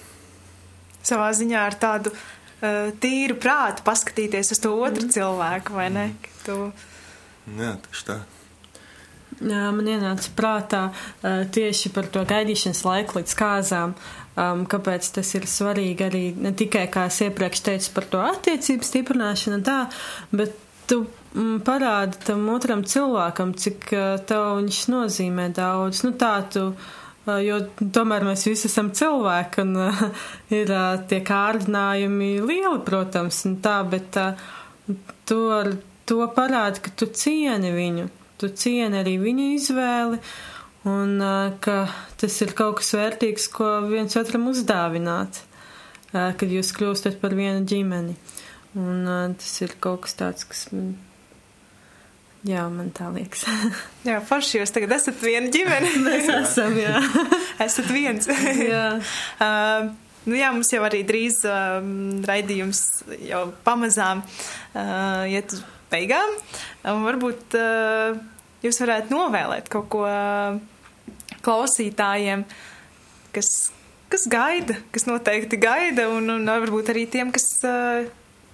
Savā 1.03 1.27
ziņā 1.35 1.65
ar 1.67 1.75
tādu 1.79 2.13
uh, 2.13 2.93
tīru 3.03 3.35
prātu 3.43 3.83
paskatīties 3.87 4.55
uz 4.55 4.63
to 4.63 4.71
otru 4.77 5.09
mm. 5.09 5.13
cilvēku, 5.17 5.75
vai 5.75 5.89
ne? 5.91 6.05
Tu... 6.45 6.55
Jā, 7.59 7.75
tieši 7.83 8.07
tā. 8.07 8.21
Man 9.41 9.87
ienāca 9.89 10.33
prātā 10.37 10.81
tieši 11.23 11.91
par 11.95 12.09
to 12.13 12.21
gaidīšanas 12.27 12.83
laiku 12.85 13.19
līdz 13.19 13.35
kāzām, 13.39 13.95
um, 14.37 14.65
kāpēc 14.69 15.09
tas 15.15 15.31
ir 15.37 15.47
svarīgi 15.49 16.05
arī 16.07 16.23
ne 16.37 16.53
tikai, 16.57 16.85
kā 16.93 17.07
es 17.09 17.21
iepriekš 17.25 17.63
teicu, 17.65 17.93
par 17.95 18.09
to 18.11 18.21
attiecību 18.23 18.87
stiprināšanu 18.87 19.61
tā, 19.65 19.79
bet 20.35 20.55
tu 20.89 21.03
mm, 21.33 21.61
parādi 21.65 22.19
tam 22.27 22.47
otram 22.53 22.83
cilvēkam, 22.87 23.53
cik 23.59 23.87
tev 24.27 24.49
viņš 24.59 24.81
nozīmē 24.93 25.49
daudz. 25.55 26.03
Nu, 26.05 26.13
tā 26.19 26.35
tu, 26.53 26.65
jo 27.25 27.59
tomēr 27.79 28.25
mēs 28.27 28.45
visi 28.49 28.67
esam 28.69 28.91
cilvēki 28.95 29.63
un 29.63 29.77
uh, 29.87 30.03
ir 30.59 30.73
uh, 30.73 30.97
tie 31.09 31.21
kārdinājumi 31.25 32.35
lieli, 32.43 32.81
protams, 32.85 33.43
un 33.49 33.57
tā, 33.63 33.79
bet 33.87 34.19
uh, 34.21 34.35
to, 35.29 35.41
to 36.09 36.27
parādi, 36.35 36.83
ka 36.83 36.95
tu 36.99 37.09
cieni 37.15 37.71
viņu, 37.75 38.09
tu 38.43 38.51
cieni 38.63 38.99
arī 38.99 39.15
viņa 39.21 39.47
izvēli. 39.57 40.19
Un 40.91 41.15
ka 41.63 41.77
tas 42.19 42.35
ir 42.43 42.51
kaut 42.57 42.81
kas 42.81 42.91
vērtīgs, 42.97 43.47
ko 43.55 43.69
viens 43.87 44.17
otram 44.19 44.49
uzdāvināt, 44.51 45.39
kad 46.11 46.43
jūs 46.43 46.73
kļūstat 46.75 47.21
par 47.21 47.37
vienu 47.39 47.63
ģimeni. 47.63 48.17
Un 48.75 49.07
tas 49.39 49.53
ir 49.63 49.77
kaut 49.79 50.03
kas 50.03 50.19
tāds, 50.19 50.43
kas. 50.49 50.65
Jā, 52.43 52.65
man 52.67 52.89
tā 52.91 53.07
liekas. 53.13 53.45
jā, 54.09 54.17
forši 54.27 54.59
jūs 54.59 54.73
tagad 54.75 54.97
esat 54.97 55.21
viena 55.23 55.51
ģimene. 55.51 55.93
Mēs 56.07 56.27
esam, 56.27 56.75
jā. 56.75 56.99
esat 57.65 57.87
viens. 57.93 58.27
jā. 58.27 58.87
uh, 58.99 59.87
nu 60.27 60.39
jā, 60.39 60.51
mums 60.55 60.73
jau 60.73 60.83
arī 60.83 61.05
drīz 61.07 61.39
uh, 61.47 61.79
raidījums 62.27 62.83
jau 63.29 63.45
pamazām 63.63 64.25
uh, 64.25 65.23
iet 65.31 65.55
uz 65.55 65.63
beigām. 65.93 66.35
Un 66.91 67.07
varbūt 67.07 67.55
uh, 67.55 68.19
jūs 68.63 68.79
varētu 68.83 69.13
novēlēt 69.13 69.69
kaut 69.71 69.87
ko 69.93 70.03
uh, 70.07 70.57
klausītājiem, 71.43 72.47
kas, 73.35 73.53
kas 74.11 74.27
gaida, 74.31 74.79
kas 74.95 75.07
noteikti 75.09 75.59
gaida, 75.61 76.09
un, 76.15 76.29
un 76.37 76.51
varbūt 76.55 76.93
arī 76.95 77.07
tiem, 77.11 77.31
kas. 77.35 77.47
Uh, 77.67 78.11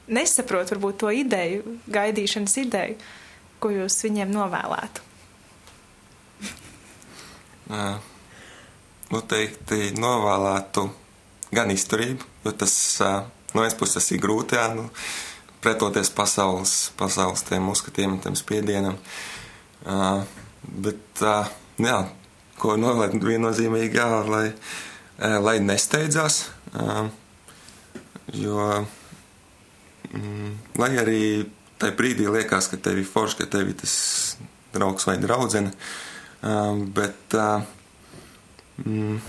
nesaprot 0.09 0.71
varbūt 0.73 0.99
to 1.03 1.11
ideju, 1.13 1.77
gaidīšanas 1.93 2.57
ideju, 2.63 2.97
ko 3.61 3.71
jūs 3.73 3.99
viņiem 4.05 4.31
novēlētu? 4.33 5.05
Noteikti 9.13 9.91
novēlētu 9.97 10.85
gan 11.53 11.73
izturību, 11.73 12.25
jo 12.45 12.51
tas 12.57 12.73
no 13.01 13.61
vienas 13.61 13.77
puses 13.77 14.11
ir 14.13 14.21
grūti, 14.21 14.57
jā, 14.57 14.67
nu, 14.73 14.89
pretoties 15.63 16.09
pasaules, 16.13 16.73
pasaules 16.97 17.45
tiem 17.47 17.69
uzskatiem 17.71 18.15
un 18.15 18.21
tiem 18.23 18.35
spiedienam. 18.37 18.97
Uh, 18.97 19.38
bet, 19.83 21.23
uh, 21.23 21.49
jā, 21.79 21.97
ko 22.59 22.75
novēlēt 22.79 23.19
viennozīmīgi, 23.23 23.99
jā, 23.99 24.09
lai, 24.27 24.45
uh, 24.51 25.37
lai 25.43 25.57
nesteidzās, 25.63 26.45
uh, 26.73 27.09
jo 28.35 28.69
Mm, 30.09 30.55
lai 30.79 30.95
arī 30.97 31.23
tajā 31.79 31.93
brīdī 31.97 32.29
liekas, 32.33 32.69
ka 32.71 32.79
tev 32.81 32.97
ir 32.97 33.05
forši, 33.07 33.43
ka 33.43 33.49
tev 33.53 33.69
ir 33.69 33.75
tas 33.77 33.95
draugs 34.73 35.05
vai 35.05 35.17
draudzene, 35.21 35.73
bet 36.95 37.35
uh, 37.37 37.61
mm, 38.85 39.19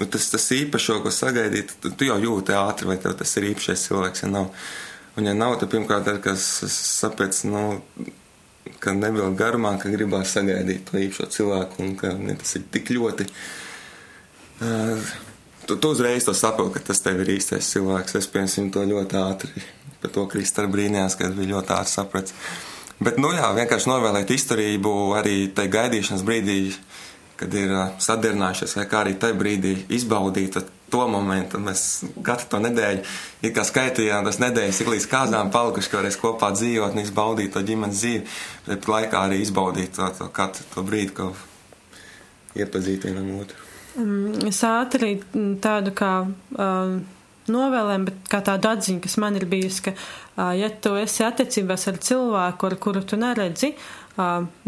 nu, 0.00 0.06
tas, 0.06 0.30
tas 0.32 0.46
īpašo, 0.56 1.00
ko 1.04 1.12
sagaidīt, 1.12 1.76
tu, 1.82 1.92
tu 1.92 2.08
jau 2.08 2.16
jūti 2.22 2.56
ātri, 2.56 2.88
vai 2.88 2.96
tev 3.02 3.18
tas 3.20 3.36
ir 3.36 3.50
īpašais 3.50 3.84
cilvēks, 3.90 4.24
ja 4.24 4.32
nav. 4.32 4.48
Un, 5.18 5.26
ja 5.26 5.34
nav, 5.36 5.58
tad 5.60 5.72
pirmkārt, 5.72 6.08
ar 6.08 6.20
kas 6.24 6.46
sapēc, 6.72 7.42
nu, 7.50 7.64
ka 8.80 8.94
nevilk 8.96 9.36
garumā, 9.38 9.74
ka 9.80 9.92
gribās 9.92 10.34
sagaidīt 10.36 10.86
to 10.90 11.00
īpašo 11.00 11.28
cilvēku, 11.36 11.82
un 11.84 11.96
ka 12.00 12.12
ne, 12.18 12.36
tas 12.40 12.56
ir 12.58 12.64
tik 12.72 12.92
ļoti. 12.96 13.26
Uh, 14.60 15.12
tu, 15.66 15.76
tu 15.76 15.92
uzreiz 15.94 16.26
to 16.26 16.34
saproti, 16.36 16.76
ka 16.76 16.90
tas 16.90 17.00
tev 17.04 17.22
ir 17.24 17.34
īstais 17.36 17.68
cilvēks. 17.74 18.18
Es, 18.20 18.28
piemēram, 18.32 18.72
to 18.74 18.84
ļoti 18.88 19.20
ātri 19.20 19.68
par 20.00 20.12
to 20.14 20.26
Kristēna 20.32 20.72
brīnījās, 20.72 21.16
ka 21.20 21.30
bija 21.36 21.54
ļoti 21.54 21.74
ātri 21.76 21.92
sapratis. 21.92 22.36
Bet, 23.00 23.16
nu 23.20 23.32
jā, 23.32 23.48
vienkārši 23.56 23.88
novēlēt 23.88 24.32
izturību 24.34 24.92
arī 25.16 25.36
tajā 25.56 25.72
gaidīšanas 25.72 26.24
brīdī, 26.24 26.58
kad 27.40 27.54
ir 27.56 27.72
sadarinājušies, 28.00 28.76
vai 28.76 28.86
kā 28.88 29.04
arī 29.04 29.14
tajā 29.20 29.36
brīdī 29.40 29.74
izbaudīt 29.96 30.58
to 30.92 31.06
momentu. 31.10 31.60
Mēs 31.62 31.84
katru 32.26 32.48
to 32.54 32.60
nedēļu, 32.66 33.04
it 33.42 33.54
kā 33.56 33.64
skaitījām, 33.66 34.26
tas 34.28 34.40
nedēļas 34.42 34.82
ik 34.82 34.90
līdz 34.94 35.06
kāzām 35.10 35.52
palikuši, 35.54 35.92
ka 35.92 36.00
varēs 36.00 36.18
kopā 36.20 36.52
dzīvot 36.56 36.96
un 36.96 37.04
izbaudīt 37.04 37.54
to 37.54 37.62
ģimenes 37.66 38.02
dzīvi, 38.02 38.24
bet 38.66 38.90
laikā 38.90 39.24
arī 39.28 39.40
izbaudīt 39.44 39.96
to, 39.98 40.10
to 40.18 40.28
katru 40.34 40.66
to 40.74 40.84
brīdi, 40.86 41.14
ko 41.16 41.30
iepazīt 42.58 43.08
vienam 43.08 43.32
otru. 43.40 43.66
Es 44.48 44.60
ātri 44.66 45.16
tādu 45.62 45.94
kā. 45.96 46.12
Um, 46.54 47.00
novēlēm, 47.50 48.06
bet 48.08 48.28
kā 48.30 48.40
tāda 48.46 48.74
atziņa, 48.76 49.02
kas 49.04 49.16
man 49.22 49.38
ir 49.38 49.46
bijusi, 49.50 49.88
ka, 49.88 49.94
ja 50.56 50.70
tu 50.82 50.94
esi 51.00 51.24
attiecībās 51.26 51.88
ar 51.90 52.00
cilvēku, 52.02 52.68
ar 52.68 52.76
kuru 52.82 53.02
tu 53.06 53.18
neredzi 53.20 53.72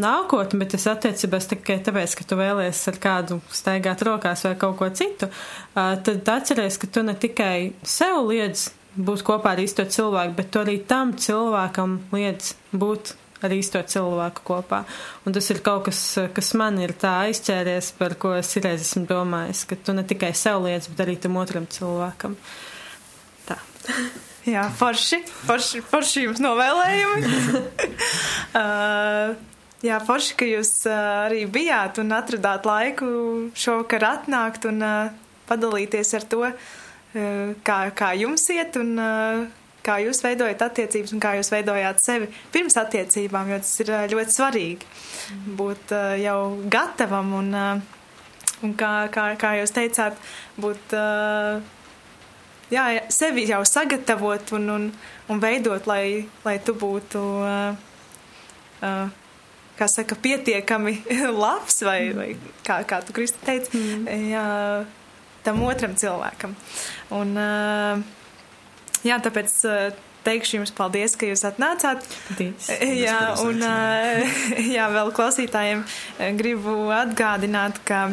nākotni, 0.03 0.61
bet 0.63 0.77
esi 0.79 0.91
attiecībās 0.93 1.49
tikai 1.51 1.79
tāpēc, 1.85 2.17
ka 2.19 2.27
tu 2.29 2.39
vēlies 2.39 2.83
ar 2.93 3.01
kādu 3.03 3.41
staigāt 3.53 4.05
rokās 4.07 4.45
vai 4.47 4.55
kaut 4.61 4.79
ko 4.81 4.91
citu, 4.97 5.29
tad 5.75 6.31
atceries, 6.35 6.79
ka 6.81 6.91
tu 6.91 7.05
ne 7.07 7.17
tikai 7.19 7.73
sev 7.83 8.23
liedz 8.31 8.71
būt 8.97 9.25
kopā 9.25 9.55
ar 9.55 9.63
īsto 9.63 9.85
cilvēku, 9.89 10.37
bet 10.37 10.53
tu 10.53 10.61
arī 10.61 10.79
tam 10.89 11.15
cilvēkam 11.17 11.99
liedz 12.13 12.55
būt 12.73 13.15
ar 13.43 13.55
īsto 13.55 13.81
cilvēku 13.83 14.45
kopā. 14.47 14.83
Un 15.27 15.35
tas 15.35 15.49
ir 15.51 15.63
kaut 15.67 15.87
kas, 15.89 16.03
kas 16.35 16.53
man 16.59 16.79
ir 16.83 16.95
tā 16.99 17.15
aizķēries, 17.29 17.93
par 17.99 18.17
ko 18.21 18.37
es 18.39 18.53
reiz 18.59 18.85
esmu 18.87 19.07
domājis, 19.11 19.65
ka 19.69 19.79
tu 19.79 19.97
ne 19.97 20.07
tikai 20.07 20.35
sev 20.39 20.63
liec, 20.67 20.91
bet 20.93 21.07
arī 21.07 21.19
tam 21.21 21.41
otram 21.43 21.67
cilvēkam. 21.67 22.37
Tā. 23.49 23.59
Jā, 24.43 24.65
forši, 24.75 25.21
forši, 25.47 25.81
forši 25.87 26.25
jums 26.25 26.41
novēlējumi. 26.43 27.29
uh, 28.59 29.35
jā, 29.87 29.99
forši, 30.03 30.35
ka 30.39 30.49
jūs 30.49 30.71
uh, 30.89 30.95
arī 31.29 31.45
bijāt 31.47 32.01
un 32.03 32.11
atradāt 32.17 32.67
laiku 32.67 33.07
šovakar 33.55 34.09
atnākt 34.09 34.67
un 34.67 34.83
uh, 34.83 35.13
padalīties 35.47 36.11
ar 36.19 36.27
to, 36.33 36.41
uh, 36.51 37.53
kā, 37.63 37.77
kā 37.95 38.09
jums 38.19 38.49
iet 38.51 38.79
un 38.81 38.91
uh, 38.99 39.45
kā 39.87 40.01
jūs 40.03 40.23
veidojat 40.27 40.65
attiecības 40.67 41.15
un 41.15 41.23
kā 41.23 41.37
jūs 41.39 41.51
veidojāt 41.55 42.03
sevi 42.03 42.27
pirms 42.55 42.79
attiecībām, 42.83 43.53
jo 43.55 43.61
tas 43.63 43.77
ir 43.85 43.93
uh, 43.95 44.07
ļoti 44.11 44.35
svarīgi 44.41 45.55
būt 45.61 45.95
jau 46.19 46.41
gatavam 46.71 47.31
un, 47.39 47.55
un 48.67 48.75
kā, 48.75 48.91
kā, 49.15 49.29
kā 49.39 49.55
jūs 49.61 49.75
teicāt, 49.79 50.19
būt. 50.59 50.99
Jā, 52.73 52.87
sevi 53.13 53.45
jau 53.45 53.61
sagatavot 53.69 54.55
un, 54.57 54.69
un, 54.73 54.85
un 55.29 55.43
veidot, 55.43 55.85
lai, 55.91 56.25
lai 56.45 56.55
tu 56.65 56.73
būtu, 56.79 57.21
uh, 57.45 57.75
uh, 58.81 59.11
kā 59.77 59.89
saka, 59.93 60.17
pietiekami 60.17 60.97
labs 61.45 61.83
vai, 61.85 61.99
mm. 62.09 62.17
vai 62.17 62.31
kā, 62.65 62.81
kā 62.89 63.03
tu, 63.05 63.13
Kristi, 63.17 63.43
teici, 63.45 63.77
mm. 63.77 64.09
jā, 64.33 64.47
tam 65.45 65.61
otram 65.69 65.99
cilvēkam. 66.01 66.57
Un, 67.19 67.37
uh, 67.37 68.01
jā, 69.05 69.21
tāpēc 69.21 69.59
uh, 69.69 70.03
teikšu 70.25 70.63
jums 70.63 70.73
paldies, 70.73 71.19
ka 71.19 71.29
jūs 71.29 71.45
atnācāt. 71.45 72.07
Paldies. 72.31 72.71
Jā, 73.03 73.19
un 73.45 73.61
jā, 74.79 74.89
vēl 74.97 75.13
klausītājiem 75.13 75.85
gribu 76.41 76.87
atgādināt, 76.95 77.83
ka 77.85 78.07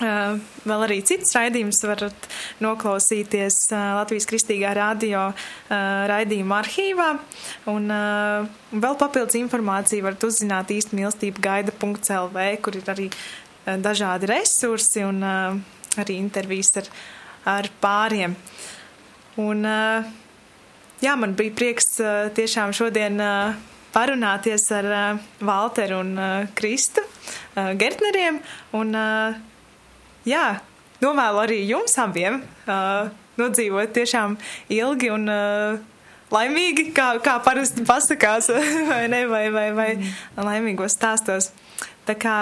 vēl 0.00 0.84
arī 0.84 0.98
citas 1.06 1.32
raidījumus 1.36 1.80
varat 1.88 2.26
noklausīties 2.64 3.58
Latvijas 3.72 4.28
Kristīgā 4.28 4.74
radio 4.76 5.28
raidījuma 5.70 6.60
arhīvā. 6.62 7.08
Un 7.72 7.88
vēl 7.90 8.98
papildus 9.00 9.38
informāciju 9.40 10.06
varat 10.06 10.26
uzzināt 10.28 10.72
īsti 10.74 10.98
mīlestība 10.98 11.44
gaida.lv, 11.48 12.46
kur 12.64 12.76
ir 12.76 12.92
arī 12.92 13.08
dažādi 13.66 14.30
resursi 14.30 15.06
un 15.06 15.22
arī 15.24 16.18
intervijas 16.20 16.74
ar, 16.82 16.90
ar 17.56 17.70
pāriem. 17.80 18.36
Un, 19.40 19.64
jā, 21.00 21.16
man 21.16 21.34
bija 21.36 21.56
prieks 21.56 21.96
tiešām 22.36 22.76
šodien 22.76 23.20
parunāties 23.96 24.70
ar 24.76 25.20
Valteru 25.40 26.00
un 26.04 26.16
Kristu 26.56 27.04
Gertneriem. 27.56 28.42
Un, 28.76 28.96
jā, 30.28 30.46
novēlu 31.02 31.42
arī 31.42 31.60
jums 31.68 31.96
abiem 32.02 32.40
uh, 32.42 33.12
nodzīvot 33.40 33.92
tiešām 33.96 34.36
ilgi 34.72 35.12
un 35.12 35.28
uh, 35.30 35.78
laimīgi, 36.34 36.90
kā, 36.96 37.12
kā 37.24 37.38
parasti 37.44 37.84
pasakās, 37.86 38.50
vai 38.90 39.04
ne, 39.12 39.24
vai, 39.30 39.46
vai, 39.54 39.68
vai 39.76 39.90
laimīgos 40.36 40.96
stāstos. 40.96 41.52
Tā 42.06 42.16
kā, 42.18 42.36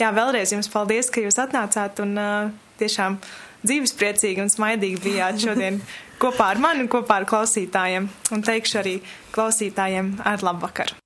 jā, 0.00 0.12
vēlreiz 0.16 0.54
jums 0.54 0.70
paldies, 0.72 1.10
ka 1.12 1.24
jūs 1.24 1.40
atnācāt 1.42 2.02
un 2.04 2.16
uh, 2.20 2.52
tiešām 2.80 3.18
dzīvespriecīgi 3.66 4.44
un 4.44 4.52
smaidīgi 4.52 5.02
bijāt 5.02 5.40
šodien 5.42 5.80
kopā 6.22 6.52
ar 6.54 6.62
mani 6.62 6.84
un 6.84 6.92
kopā 6.92 7.22
ar 7.22 7.28
klausītājiem. 7.28 8.08
Un 8.32 8.46
teikšu 8.46 8.80
arī 8.82 9.00
klausītājiem 9.34 10.16
ar 10.24 10.44
labvakaru. 10.46 11.05